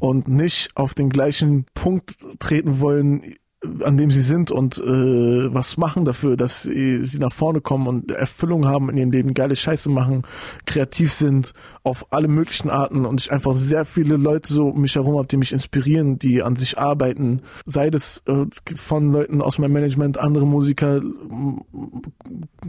[0.03, 3.35] und nicht auf den gleichen Punkt treten wollen,
[3.83, 7.87] an dem sie sind und äh, was machen dafür, dass sie, sie nach vorne kommen
[7.87, 10.23] und Erfüllung haben in ihrem Leben, geile Scheiße machen,
[10.65, 11.53] kreativ sind,
[11.83, 15.27] auf alle möglichen Arten und ich einfach sehr viele Leute so um mich herum habe,
[15.27, 18.45] die mich inspirieren, die an sich arbeiten, sei das äh,
[18.75, 21.01] von Leuten aus meinem Management, andere Musiker,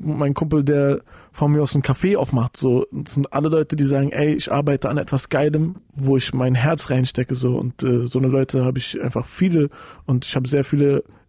[0.00, 1.00] mein Kumpel, der
[1.32, 4.52] von mir aus ein Café aufmacht, so, das sind alle Leute, die sagen, ey, ich
[4.52, 8.64] arbeite an etwas Geilem, wo ich mein Herz reinstecke, so, und äh, so eine Leute
[8.64, 9.70] habe ich einfach viele
[10.06, 10.83] und ich habe sehr viele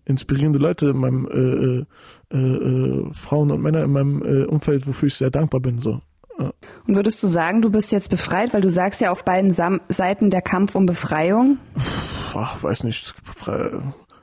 [0.06, 1.86] inspirierende Leute in meinem
[2.32, 5.80] äh, äh, äh, Frauen und Männer in meinem äh, Umfeld, wofür ich sehr dankbar bin,
[5.80, 6.00] so.
[6.38, 6.52] Ja.
[6.86, 9.82] Und würdest du sagen, du bist jetzt befreit, weil du sagst ja auf beiden Sam
[9.88, 11.58] Seiten der Kampf um Befreiung?
[12.34, 13.14] Ach, weiß nicht.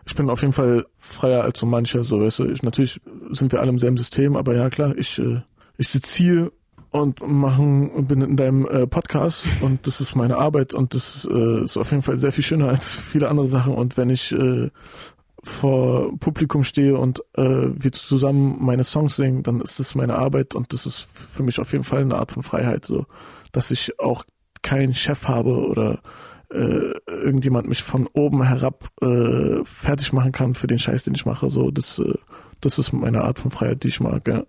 [0.07, 2.45] Ich bin auf jeden Fall freier als so manche, so weißt du.
[2.47, 5.41] Ich, natürlich sind wir alle im selben System, aber ja klar, ich äh,
[5.78, 6.53] ich sitze hier
[6.91, 11.64] und machen bin in deinem äh, Podcast und das ist meine Arbeit und das äh,
[11.64, 14.70] ist auf jeden Fall sehr viel schöner als viele andere Sachen und wenn ich äh,
[15.45, 20.55] vor Publikum stehe und äh, wir zusammen meine Songs singen, dann ist das meine Arbeit
[20.55, 23.07] und das ist für mich auf jeden Fall eine Art von Freiheit, so
[23.53, 24.24] dass ich auch
[24.62, 26.01] keinen Chef habe oder
[26.53, 31.26] äh, irgendjemand mich von oben herab äh, fertig machen kann für den Scheiß, den ich
[31.26, 31.51] mache.
[31.51, 32.14] So, das, äh,
[32.61, 34.28] das ist meine Art von Freiheit, die ich mag.
[34.28, 34.45] Ja.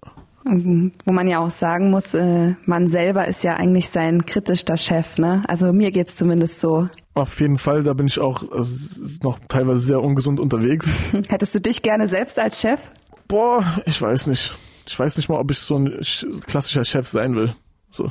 [0.46, 5.18] Wo man ja auch sagen muss, äh, man selber ist ja eigentlich sein kritischster Chef,
[5.18, 5.44] ne?
[5.48, 6.86] Also mir geht's zumindest so.
[7.16, 10.88] Auf jeden Fall, da bin ich auch also, noch teilweise sehr ungesund unterwegs.
[11.30, 12.80] Hättest du dich gerne selbst als Chef?
[13.28, 14.56] Boah, ich weiß nicht.
[14.88, 16.00] Ich weiß nicht mal, ob ich so ein
[16.48, 17.56] klassischer Chef sein will.
[17.92, 18.10] So.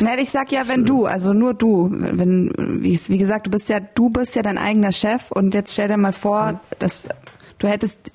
[0.00, 3.68] Nein, ich sag ja, wenn du, also nur du, wenn, wie, wie gesagt, du bist
[3.68, 7.06] ja, du bist ja dein eigener Chef und jetzt stell dir mal vor, dass
[7.62, 8.10] Du hättest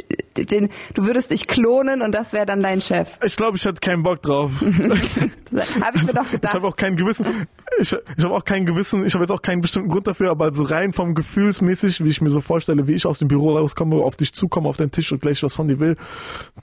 [0.46, 3.18] den, du würdest dich klonen und das wäre dann dein Chef.
[3.24, 4.52] Ich glaube, ich hätte keinen Bock drauf.
[4.62, 6.44] habe ich mir doch gedacht.
[6.44, 7.48] Ich habe auch kein Gewissen.
[7.80, 9.06] Ich, ich habe auch kein Gewissen.
[9.06, 12.22] Ich habe jetzt auch keinen bestimmten Grund dafür, aber so rein vom Gefühlsmäßig, wie ich
[12.22, 15.12] mir so vorstelle, wie ich aus dem Büro rauskomme, auf dich zukomme, auf den Tisch
[15.12, 15.96] und gleich was von dir will.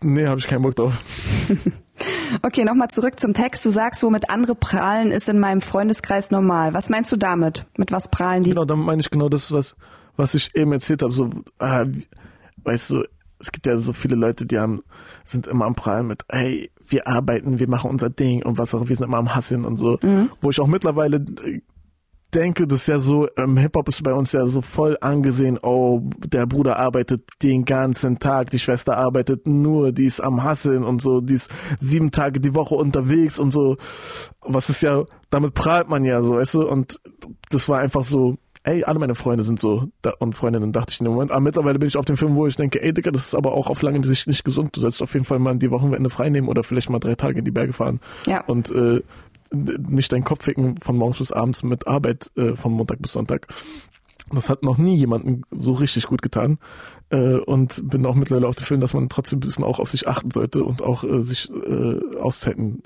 [0.02, 0.94] Nee, habe ich keinen Bock drauf.
[2.42, 3.64] Okay, nochmal zurück zum Text.
[3.64, 6.74] Du sagst, womit andere prahlen, ist in meinem Freundeskreis normal.
[6.74, 7.66] Was meinst du damit?
[7.76, 8.50] Mit was prahlen die?
[8.50, 9.76] Genau, damit meine ich genau das, was,
[10.16, 11.12] was ich eben erzählt habe.
[11.12, 11.86] So, äh,
[12.64, 13.04] weißt du,
[13.44, 14.80] es gibt ja so viele Leute, die haben,
[15.24, 18.88] sind immer am Prallen mit, hey, wir arbeiten, wir machen unser Ding und was auch,
[18.88, 19.98] wir sind immer am Hasseln und so.
[20.02, 20.30] Mhm.
[20.40, 21.60] Wo ich auch mittlerweile äh,
[22.32, 26.00] denke, das ist ja so, im Hip-Hop ist bei uns ja so voll angesehen, oh,
[26.26, 31.02] der Bruder arbeitet den ganzen Tag, die Schwester arbeitet nur, die ist am Hasseln und
[31.02, 33.76] so, die ist sieben Tage die Woche unterwegs und so.
[34.40, 36.98] Was ist ja, damit prahlt man ja so, weißt du, und
[37.50, 41.00] das war einfach so, ey, alle meine Freunde sind so da, und Freundinnen, dachte ich
[41.00, 41.30] in dem Moment.
[41.30, 43.52] Aber mittlerweile bin ich auf dem Film, wo ich denke, ey, Digga, das ist aber
[43.52, 44.76] auch auf lange Sicht nicht gesund.
[44.76, 47.38] Du sollst auf jeden Fall mal die Wochenende frei nehmen oder vielleicht mal drei Tage
[47.38, 48.00] in die Berge fahren.
[48.26, 48.42] Ja.
[48.44, 49.02] Und äh,
[49.52, 53.46] nicht deinen Kopf ficken von morgens bis abends mit Arbeit äh, von Montag bis Sonntag.
[54.32, 56.58] Das hat noch nie jemanden so richtig gut getan.
[57.10, 59.90] Äh, und bin auch mittlerweile auf dem Film, dass man trotzdem ein bisschen auch auf
[59.90, 62.82] sich achten sollte und auch äh, sich äh, Auszeiten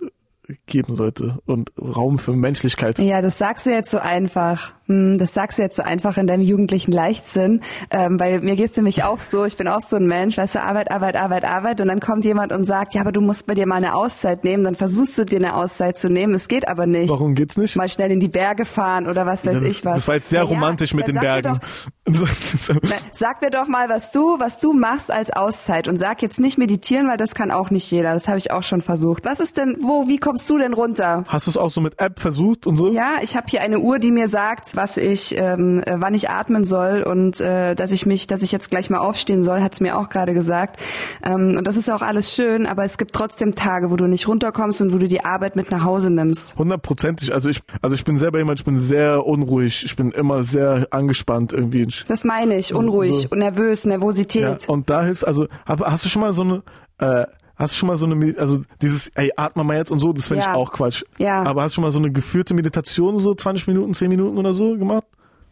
[0.67, 2.99] geben sollte und Raum für Menschlichkeit.
[2.99, 4.73] Ja, das sagst du jetzt so einfach.
[4.89, 7.61] Hm, das sagst du jetzt so einfach in deinem jugendlichen Leichtsinn,
[7.91, 10.63] ähm, weil mir geht's nämlich auch so, ich bin auch so ein Mensch, weißt du,
[10.63, 13.53] Arbeit, Arbeit, Arbeit, Arbeit und dann kommt jemand und sagt, ja, aber du musst bei
[13.53, 16.67] dir mal eine Auszeit nehmen, dann versuchst du dir eine Auszeit zu nehmen, es geht
[16.67, 17.11] aber nicht.
[17.11, 17.77] Warum geht's nicht?
[17.77, 19.97] Mal schnell in die Berge fahren oder was weiß das, ich was.
[19.97, 21.61] Das war jetzt sehr ja, romantisch mit den Bergen.
[22.07, 22.29] Doch,
[23.13, 26.57] sag mir doch mal, was du, was du machst als Auszeit und sag jetzt nicht
[26.57, 29.27] meditieren, weil das kann auch nicht jeder, das habe ich auch schon versucht.
[29.27, 31.25] Was ist denn, wo, wie kommst du denn runter?
[31.29, 32.89] Hast du es auch so mit App versucht und so?
[32.89, 36.31] Ja, ich habe hier eine Uhr, die mir sagt, was ich, ähm, äh, wann ich
[36.31, 39.81] atmen soll und äh, dass ich mich, dass ich jetzt gleich mal aufstehen soll, hat's
[39.81, 40.81] mir auch gerade gesagt.
[41.25, 44.29] Ähm, und das ist auch alles schön, aber es gibt trotzdem Tage, wo du nicht
[44.29, 46.57] runterkommst und wo du die Arbeit mit nach Hause nimmst.
[46.57, 47.35] Hundertprozentig.
[47.35, 49.85] Also ich, also ich bin selber jemand, ich bin sehr unruhig.
[49.85, 51.89] Ich bin immer sehr angespannt irgendwie.
[52.07, 53.29] Das meine ich, unruhig so.
[53.31, 54.63] und nervös, Nervosität.
[54.63, 56.63] Ja, und da hilft, also hast du schon mal so eine
[56.99, 57.27] äh,
[57.59, 60.29] Hast du schon mal so eine, also dieses, ey, atme mal jetzt und so, das
[60.29, 60.53] finde ja.
[60.53, 61.03] ich auch Quatsch.
[61.19, 61.43] Ja.
[61.43, 64.53] Aber hast du schon mal so eine geführte Meditation, so 20 Minuten, 10 Minuten oder
[64.53, 65.05] so gemacht?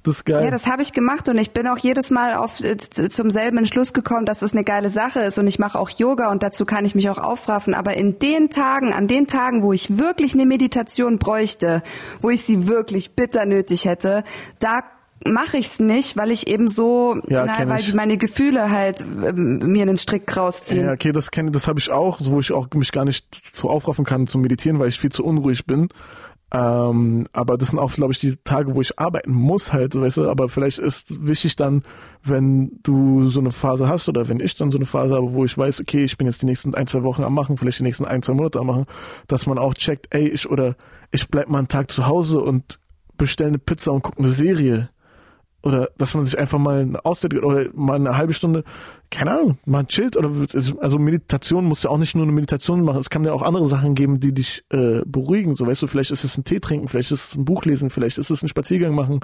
[0.07, 0.45] Das ist geil.
[0.45, 3.59] Ja, das habe ich gemacht und ich bin auch jedes Mal auf äh, zum selben
[3.59, 6.65] Entschluss gekommen, dass es eine geile Sache ist und ich mache auch Yoga und dazu
[6.65, 7.75] kann ich mich auch aufraffen.
[7.75, 11.83] Aber in den Tagen, an den Tagen, wo ich wirklich eine Meditation bräuchte,
[12.21, 14.23] wo ich sie wirklich bitter nötig hätte,
[14.61, 14.85] da
[15.33, 17.95] mache ich es nicht, weil ich eben so, Ja, na, kenn weil ich.
[17.95, 20.85] meine Gefühle halt ähm, mir einen Strick rausziehen.
[20.85, 23.35] Ja, okay, das kenne, das habe ich auch, so wo ich auch mich gar nicht
[23.35, 25.89] zu aufraffen kann zum Meditieren, weil ich viel zu unruhig bin.
[26.53, 30.19] Ähm, aber das sind auch, glaube ich, die Tage, wo ich arbeiten muss halt, weißt
[30.19, 31.83] du, aber vielleicht ist wichtig dann,
[32.23, 35.45] wenn du so eine Phase hast oder wenn ich dann so eine Phase habe, wo
[35.45, 37.83] ich weiß, okay, ich bin jetzt die nächsten ein, zwei Wochen am machen, vielleicht die
[37.83, 38.87] nächsten ein, zwei Monate am machen,
[39.27, 40.77] dass man auch checkt, ey, ich oder
[41.11, 42.79] ich bleib mal einen Tag zu Hause und
[43.19, 44.91] bestell eine Pizza und guck eine Serie.
[45.67, 48.63] Oder dass man sich einfach mal eine Auszeit oder mal eine halbe Stunde,
[49.11, 50.17] keine Ahnung, mal chillt.
[50.17, 50.31] Oder
[50.81, 53.01] also Meditation muss ja auch nicht nur eine Meditation machen.
[53.01, 55.57] Es kann ja auch andere Sachen geben, die dich äh, beruhigen.
[55.57, 57.91] So weißt du, vielleicht ist es ein Tee trinken, vielleicht ist es ein Buch lesen,
[57.91, 59.19] vielleicht ist es ein Spaziergang machen,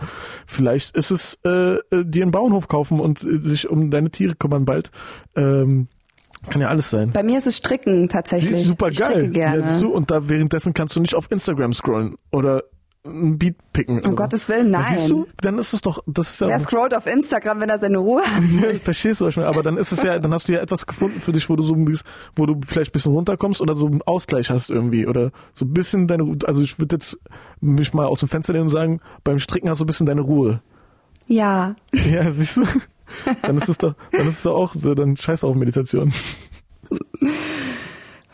[0.44, 4.34] vielleicht ist es äh, äh, dir einen Bauernhof kaufen und äh, sich um deine Tiere
[4.34, 4.90] kümmern bald.
[5.36, 5.86] Ähm,
[6.50, 7.12] kann ja alles sein.
[7.12, 8.50] Bei mir ist es Stricken Sie tatsächlich.
[8.50, 9.28] ist super geil.
[9.28, 9.62] gerne.
[9.62, 12.64] Ja, und da währenddessen kannst du nicht auf Instagram scrollen oder
[13.04, 14.04] ein Beat picken.
[14.04, 14.94] Um Gottes Willen, nein.
[14.94, 17.78] Siehst du, dann ist es doch, das ist ja Wer scrollt auf Instagram, wenn er
[17.78, 18.76] seine Ruhe hat?
[18.80, 19.48] Verstehst du, ich meine?
[19.48, 21.64] Aber dann ist es ja, dann hast du ja etwas gefunden für dich, wo du
[21.64, 25.06] so ein bisschen, wo du vielleicht ein bisschen runterkommst oder so einen Ausgleich hast irgendwie
[25.06, 27.18] oder so ein bisschen deine, also ich würde jetzt
[27.60, 30.20] mich mal aus dem Fenster lehnen und sagen, beim Stricken hast du ein bisschen deine
[30.20, 30.62] Ruhe.
[31.26, 31.74] Ja.
[31.92, 32.64] Ja, siehst du?
[33.42, 36.12] Dann ist es doch, dann ist es doch auch so, dann scheiß auf Meditation.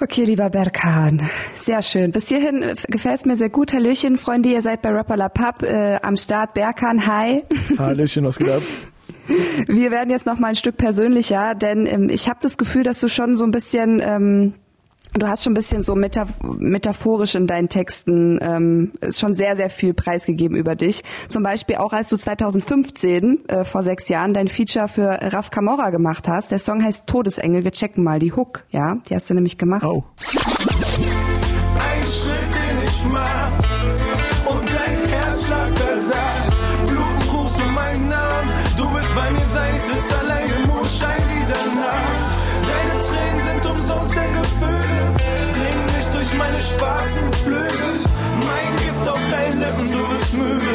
[0.00, 1.28] Okay, lieber Berkan.
[1.56, 2.12] Sehr schön.
[2.12, 3.72] Bis hierhin gefällt es mir sehr gut.
[3.72, 6.54] Hallöchen, Freunde, ihr seid bei Rapper La Pub äh, am Start.
[6.54, 7.42] Berkan, hi.
[7.78, 8.62] Hallöchen, was geht ab?
[9.66, 13.00] Wir werden jetzt noch mal ein Stück persönlicher, denn ähm, ich habe das Gefühl, dass
[13.00, 14.54] du schon so ein bisschen, ähm,
[15.14, 19.70] du hast schon ein bisschen so metaph metaphorisch in deinen Texten ähm, schon sehr, sehr
[19.70, 21.02] viel preisgegeben über dich.
[21.28, 25.90] Zum Beispiel auch, als du 2015, äh, vor sechs Jahren, dein Feature für Raf Camorra
[25.90, 26.50] gemacht hast.
[26.50, 27.64] Der Song heißt Todesengel.
[27.64, 29.84] Wir checken mal die Hook, ja, die hast du nämlich gemacht.
[29.84, 30.04] Au.
[31.78, 33.67] Ein Schritt, den ich mach
[46.78, 47.68] schwarzen Flügel.
[48.46, 50.68] Mein Gift auf deinen Lippen, du bist müde.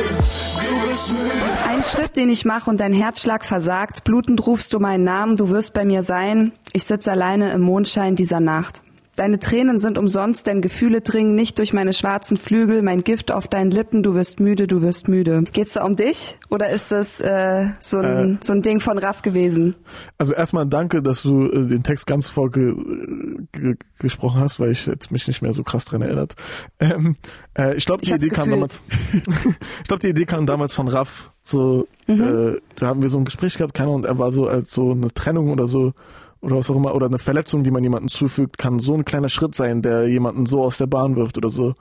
[1.67, 4.03] Ein Schritt, den ich mache und dein Herzschlag versagt.
[4.03, 6.53] Blutend rufst du meinen Namen, du wirst bei mir sein.
[6.71, 8.83] Ich sitze alleine im Mondschein dieser Nacht.
[9.15, 12.81] Deine Tränen sind umsonst, denn Gefühle dringen nicht durch meine schwarzen Flügel.
[12.81, 15.43] Mein Gift auf deinen Lippen, du wirst müde, du wirst müde.
[15.51, 19.21] Geht's da um dich oder ist das äh, so, ein, so ein Ding von Raff
[19.21, 19.75] gewesen?
[20.17, 22.75] Also erstmal danke, dass du äh, den Text ganz vorge
[23.51, 26.33] ge gesprochen hast, weil ich jetzt mich nicht mehr so krass dran erinnert.
[26.79, 27.15] Ähm,
[27.57, 28.81] äh, ich glaube, die Idee kam damals.
[29.13, 31.29] ich glaube, die Idee kam damals von Raff.
[31.43, 32.55] So, Mhm.
[32.55, 34.91] äh, da haben wir so ein Gespräch gehabt, keiner und er war so als so
[34.91, 35.93] eine Trennung oder so
[36.43, 39.29] oder was auch immer oder eine Verletzung, die man jemandem zufügt, kann so ein kleiner
[39.29, 41.73] Schritt sein, der jemanden so aus der Bahn wirft oder so.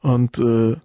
[0.00, 0.76] Und äh,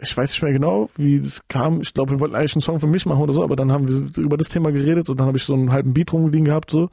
[0.00, 1.80] ich weiß nicht mehr genau, wie das kam.
[1.80, 3.88] Ich glaube, wir wollten eigentlich einen Song für mich machen oder so, aber dann haben
[3.88, 6.70] wir über das Thema geredet und dann habe ich so einen halben Beat rumliegen gehabt
[6.70, 6.90] so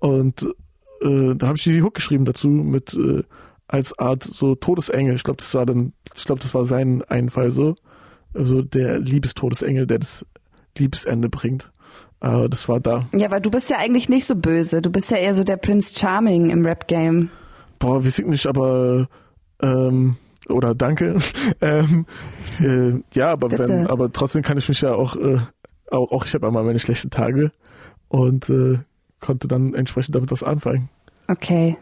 [0.00, 0.42] und
[1.00, 3.22] äh, dann habe ich die Hook geschrieben dazu mit äh,
[3.68, 5.14] als Art so Todesengel.
[5.14, 7.76] Ich glaube, das war dann, ich glaube, das war sein Einfall so,
[8.34, 10.26] also der Liebestodesengel, der das
[10.76, 11.71] Liebesende bringt.
[12.22, 13.06] Äh, das war da.
[13.12, 14.80] Ja, weil du bist ja eigentlich nicht so böse.
[14.80, 17.30] Du bist ja eher so der Prince Charming im Rap-Game.
[17.78, 19.08] Boah, weiß ich nicht, aber
[19.60, 20.16] ähm,
[20.48, 21.16] oder danke.
[21.60, 22.06] ähm,
[22.60, 23.68] äh, ja, aber Bitte.
[23.68, 25.38] wenn, aber trotzdem kann ich mich ja auch, äh,
[25.90, 27.50] auch, auch ich habe einmal meine schlechten Tage
[28.08, 28.78] und äh,
[29.20, 30.88] konnte dann entsprechend damit was anfangen.
[31.28, 31.76] Okay.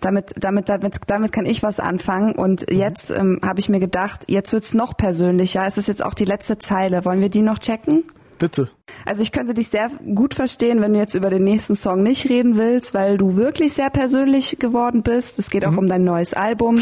[0.00, 2.34] Damit, damit, damit, damit kann ich was anfangen.
[2.34, 5.66] Und jetzt ähm, habe ich mir gedacht, jetzt wird's noch persönlicher.
[5.66, 7.04] Es ist jetzt auch die letzte Zeile.
[7.04, 8.04] Wollen wir die noch checken?
[8.38, 8.70] Bitte.
[9.04, 12.28] Also ich könnte dich sehr gut verstehen, wenn du jetzt über den nächsten Song nicht
[12.28, 15.38] reden willst, weil du wirklich sehr persönlich geworden bist.
[15.38, 16.80] Es geht auch um dein neues Album.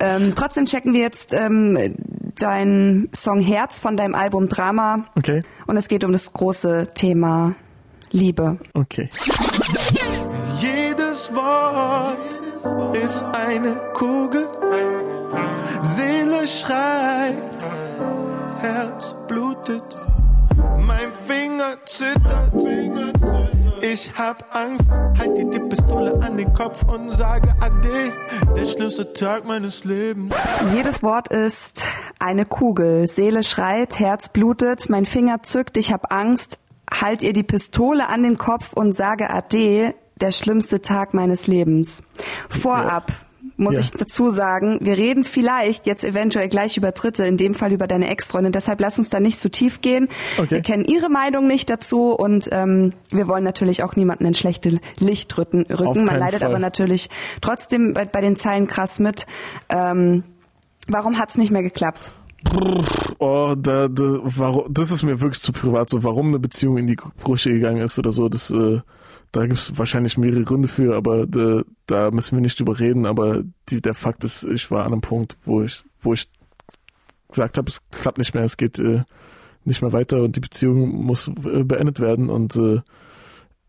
[0.00, 1.96] Ähm, trotzdem checken wir jetzt ähm,
[2.38, 5.06] deinen Song Herz von deinem Album Drama.
[5.16, 5.42] Okay.
[5.66, 7.54] Und es geht um das große Thema
[8.10, 8.58] Liebe.
[8.74, 9.08] Okay.
[10.60, 14.46] Jedes Wort ist eine Kugel.
[15.80, 17.34] Seele schreit,
[18.60, 19.84] Herz blutet.
[20.88, 22.52] Mein Finger zittert.
[23.82, 28.14] Ich hab Angst, halt dir die Pistole an den Kopf und sage Ade.
[28.56, 30.34] Der schlimmste Tag meines Lebens.
[30.74, 31.84] Jedes Wort ist
[32.18, 33.06] eine Kugel.
[33.06, 36.58] Seele schreit, Herz blutet, mein Finger zückt, ich hab Angst.
[36.90, 42.02] Halt ihr die Pistole an den Kopf und sage Ade, der schlimmste Tag meines Lebens.
[42.48, 43.12] Vorab
[43.58, 43.80] muss Ja.
[43.80, 47.86] ich dazu sagen, wir reden vielleicht jetzt eventuell gleich über Dritte, in dem Fall über
[47.86, 48.52] deine Ex-Freundin.
[48.52, 50.08] Deshalb lass uns da nicht zu tief gehen.
[50.38, 50.50] Okay.
[50.52, 54.80] Wir kennen ihre Meinung nicht dazu und ähm, wir wollen natürlich auch niemanden in schlechte
[54.98, 55.66] Licht rücken.
[55.68, 56.48] Man leidet Fall.
[56.50, 59.26] aber natürlich trotzdem bei, bei den Zeilen krass mit.
[59.68, 60.22] Ähm,
[60.86, 62.12] warum hat's nicht mehr geklappt?
[63.18, 65.90] Oh, da, da, warum, das ist mir wirklich zu privat.
[65.90, 68.78] So, warum eine Beziehung in die Brüche gegangen ist oder so, das, äh,
[69.32, 73.06] da gibt es wahrscheinlich mehrere Gründe für, aber da, da müssen wir nicht drüber reden.
[73.06, 76.28] Aber die, der Fakt ist, ich war an einem Punkt, wo ich, wo ich
[77.28, 79.02] gesagt habe, es klappt nicht mehr, es geht äh,
[79.64, 82.80] nicht mehr weiter und die Beziehung muss äh, beendet werden und äh,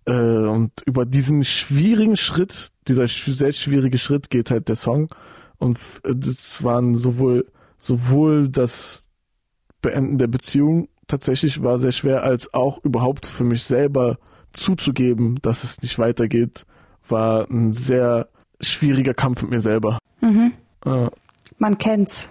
[0.05, 5.09] äh, und über diesen schwierigen Schritt, dieser sehr schwierige Schritt geht halt der Song
[5.57, 7.45] und äh, das waren sowohl
[7.77, 9.03] sowohl das
[9.81, 14.17] Beenden der Beziehung tatsächlich war sehr schwer, als auch überhaupt für mich selber
[14.53, 16.65] zuzugeben, dass es nicht weitergeht,
[17.07, 18.27] war ein sehr
[18.61, 19.99] schwieriger Kampf mit mir selber.
[20.21, 20.53] Mhm.
[20.85, 21.07] Äh.
[21.57, 22.29] Man kennt's.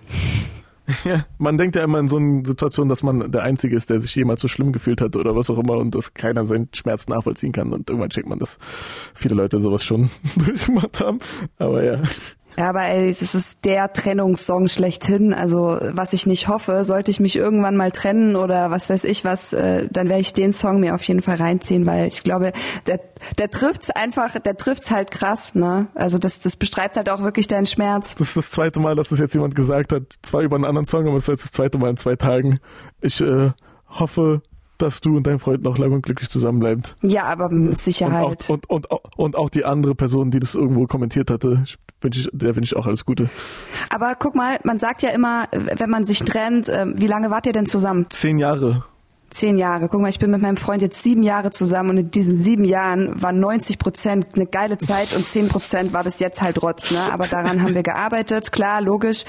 [1.04, 4.00] Ja, man denkt ja immer in so einer Situation, dass man der Einzige ist, der
[4.00, 7.08] sich jemals so schlimm gefühlt hat oder was auch immer und dass keiner seinen Schmerz
[7.08, 8.58] nachvollziehen kann und irgendwann checkt man, dass
[9.14, 11.18] viele Leute sowas schon durchgemacht haben.
[11.58, 12.00] Aber ja.
[12.58, 15.32] Ja, aber ey, es ist der Trennungssong schlechthin.
[15.32, 19.24] Also was ich nicht hoffe, sollte ich mich irgendwann mal trennen oder was weiß ich
[19.24, 22.52] was, äh, dann werde ich den Song mir auf jeden Fall reinziehen, weil ich glaube,
[22.88, 22.98] der,
[23.38, 25.86] der trifft's einfach, der trifft's halt krass, ne?
[25.94, 28.16] Also das, das beschreibt halt auch wirklich deinen Schmerz.
[28.16, 30.02] Das ist das zweite Mal, dass das jetzt jemand gesagt hat.
[30.22, 32.58] Zwar über einen anderen Song, aber das ist jetzt das zweite Mal in zwei Tagen.
[33.00, 33.52] Ich äh,
[33.88, 34.42] hoffe,
[34.78, 36.96] dass du und dein Freund noch lange und glücklich zusammenbleibt.
[37.02, 38.48] Ja, aber mit Sicherheit.
[38.48, 41.62] Und auch, und, und, und auch die andere Person, die das irgendwo kommentiert hatte,
[42.00, 43.28] wünsche ich, der wünsche ich auch alles Gute.
[43.90, 47.46] Aber guck mal, man sagt ja immer, wenn man sich trennt, äh, wie lange wart
[47.46, 48.06] ihr denn zusammen?
[48.10, 48.84] Zehn Jahre.
[49.30, 49.88] Zehn Jahre.
[49.88, 52.64] Guck mal, ich bin mit meinem Freund jetzt sieben Jahre zusammen und in diesen sieben
[52.64, 56.90] Jahren war 90 Prozent eine geile Zeit und 10 Prozent war bis jetzt halt Rotz.
[56.90, 57.00] Ne?
[57.12, 59.24] Aber daran haben wir gearbeitet, klar, logisch.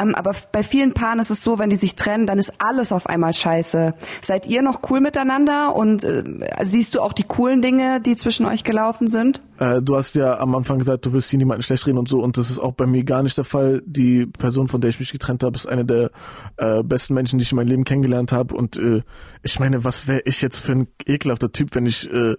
[0.00, 2.92] Ähm, aber bei vielen Paaren ist es so, wenn die sich trennen, dann ist alles
[2.92, 3.94] auf einmal scheiße.
[4.22, 6.24] Seid ihr noch cool miteinander und äh,
[6.62, 9.40] siehst du auch die coolen Dinge, die zwischen euch gelaufen sind?
[9.58, 12.18] Äh, du hast ja am Anfang gesagt, du willst hier niemanden schlecht reden und so
[12.20, 13.82] und das ist auch bei mir gar nicht der Fall.
[13.86, 16.10] Die Person, von der ich mich getrennt habe, ist eine der
[16.56, 19.02] äh, besten Menschen, die ich in meinem Leben kennengelernt habe und äh,
[19.42, 22.36] ich meine, was wäre ich jetzt für ein ekelhafter Typ, wenn ich äh,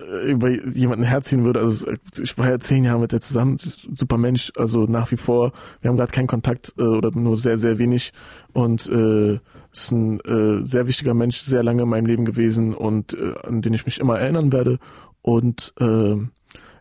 [0.00, 1.60] äh, über jemanden herziehen würde.
[1.60, 1.86] Also
[2.20, 5.52] ich war ja zehn Jahre mit der zusammen, super Mensch, also nach wie vor.
[5.80, 8.12] Wir haben gerade keinen Kontakt äh, oder nur sehr, sehr wenig
[8.52, 9.40] und äh,
[9.72, 13.62] ist ein äh, sehr wichtiger Mensch, sehr lange in meinem Leben gewesen und äh, an
[13.62, 14.78] den ich mich immer erinnern werde.
[15.22, 16.16] Und äh,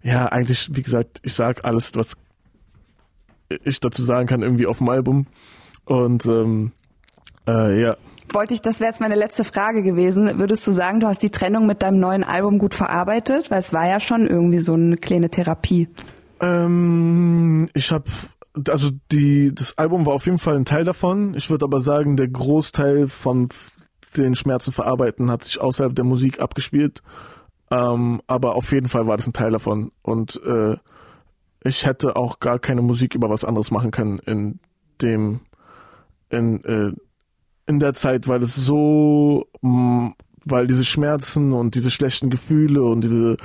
[0.03, 2.15] ja, eigentlich, wie gesagt, ich sag alles, was
[3.63, 5.27] ich dazu sagen kann, irgendwie auf dem Album.
[5.85, 6.71] Und ähm,
[7.47, 7.97] äh, ja,
[8.33, 10.39] wollte ich, das wäre jetzt meine letzte Frage gewesen.
[10.39, 13.51] Würdest du sagen, du hast die Trennung mit deinem neuen Album gut verarbeitet?
[13.51, 15.87] Weil es war ja schon irgendwie so eine kleine Therapie.
[16.39, 18.05] Ähm, ich habe
[18.69, 21.33] also die das Album war auf jeden Fall ein Teil davon.
[21.35, 23.49] Ich würde aber sagen, der Großteil von
[24.15, 27.01] den Schmerzen verarbeiten hat sich außerhalb der Musik abgespielt.
[27.69, 29.91] Ähm, aber auf jeden Fall war das ein Teil davon.
[30.01, 30.77] Und äh,
[31.63, 34.59] ich hätte auch gar keine Musik über was anderes machen können in
[35.01, 35.41] dem
[36.29, 36.93] in äh,
[37.67, 40.09] in der Zeit, weil es so, mm,
[40.45, 43.37] weil diese Schmerzen und diese schlechten Gefühle und diese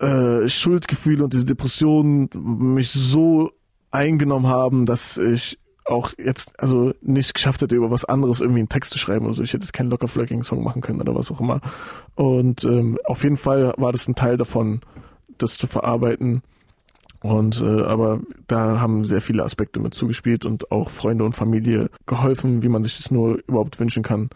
[0.00, 3.50] äh, Schuldgefühle und diese Depressionen mich so
[3.90, 8.68] eingenommen haben, dass ich auch jetzt also nicht geschafft hätte, über was anderes irgendwie einen
[8.68, 9.42] Text zu schreiben oder so.
[9.42, 11.60] Ich hätte jetzt keinen locker flirting Song machen können oder was auch immer.
[12.14, 14.80] Und ähm, auf jeden Fall war das ein Teil davon,
[15.38, 16.42] das zu verarbeiten.
[17.20, 21.90] Und äh, aber da haben sehr viele Aspekte mit zugespielt und auch Freunde und Familie
[22.06, 24.30] geholfen, wie man sich das nur überhaupt wünschen kann.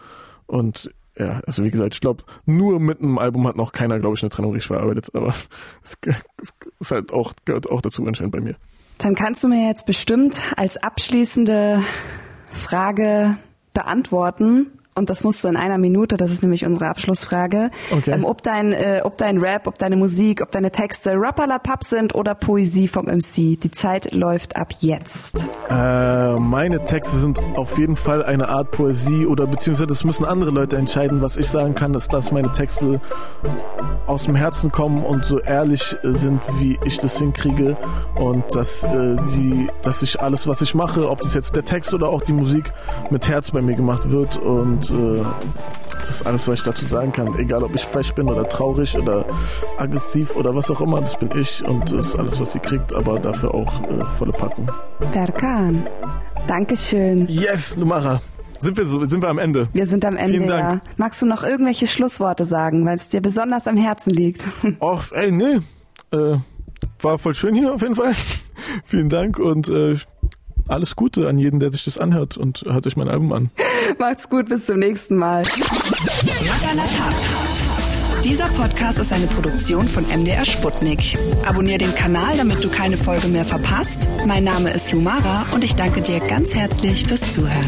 [0.46, 4.16] Und ja, also wie gesagt, ich glaube, nur mit einem Album hat noch keiner, glaube
[4.16, 5.34] ich, eine Trennung richtig verarbeitet, aber
[5.84, 5.96] es,
[6.80, 8.56] ist halt auch, gehört auch dazu anscheinend bei mir.
[8.98, 11.82] Dann kannst du mir jetzt bestimmt als abschließende
[12.50, 13.36] Frage
[13.74, 18.10] beantworten, und das musst du in einer Minute, das ist nämlich unsere Abschlussfrage, okay.
[18.10, 22.14] ähm, ob, dein, äh, ob dein Rap, ob deine Musik, ob deine Texte Rapperlapap sind
[22.14, 23.58] oder Poesie vom MC.
[23.58, 25.46] Die Zeit läuft ab jetzt.
[25.70, 30.50] Äh, meine Texte sind auf jeden Fall eine Art Poesie oder beziehungsweise das müssen andere
[30.50, 31.22] Leute entscheiden.
[31.22, 33.00] Was ich sagen kann, ist, dass meine Texte
[34.06, 37.78] aus dem Herzen kommen und so ehrlich sind, wie ich das hinkriege
[38.16, 41.94] und dass, äh, die, dass ich alles, was ich mache, ob das jetzt der Text
[41.94, 42.72] oder auch die Musik
[43.10, 45.24] mit Herz bei mir gemacht wird und und äh,
[45.98, 47.38] das ist alles, was ich dazu sagen kann.
[47.38, 49.24] Egal, ob ich fresh bin oder traurig oder
[49.78, 52.92] aggressiv oder was auch immer, das bin ich und das ist alles, was sie kriegt,
[52.94, 54.70] aber dafür auch äh, volle Packung.
[55.12, 55.86] Berkan,
[56.46, 57.26] Dankeschön.
[57.28, 58.20] Yes, Lumara.
[58.60, 59.68] Sind wir, so, sind wir am Ende?
[59.72, 60.82] Wir sind am Ende, Vielen Dank.
[60.84, 60.90] ja.
[60.96, 64.44] Magst du noch irgendwelche Schlussworte sagen, weil es dir besonders am Herzen liegt?
[64.80, 65.58] Och, ey, nee.
[66.12, 66.36] Äh,
[67.00, 68.12] war voll schön hier auf jeden Fall.
[68.84, 69.96] Vielen Dank und äh,
[70.68, 73.50] alles Gute an jeden, der sich das anhört und hört euch mein Album an.
[73.98, 75.42] Macht's gut, bis zum nächsten Mal.
[78.24, 81.18] Dieser Podcast ist eine Produktion von MDR Sputnik.
[81.44, 84.06] Abonnier den Kanal, damit du keine Folge mehr verpasst.
[84.26, 87.66] Mein Name ist Lumara und ich danke dir ganz herzlich fürs Zuhören.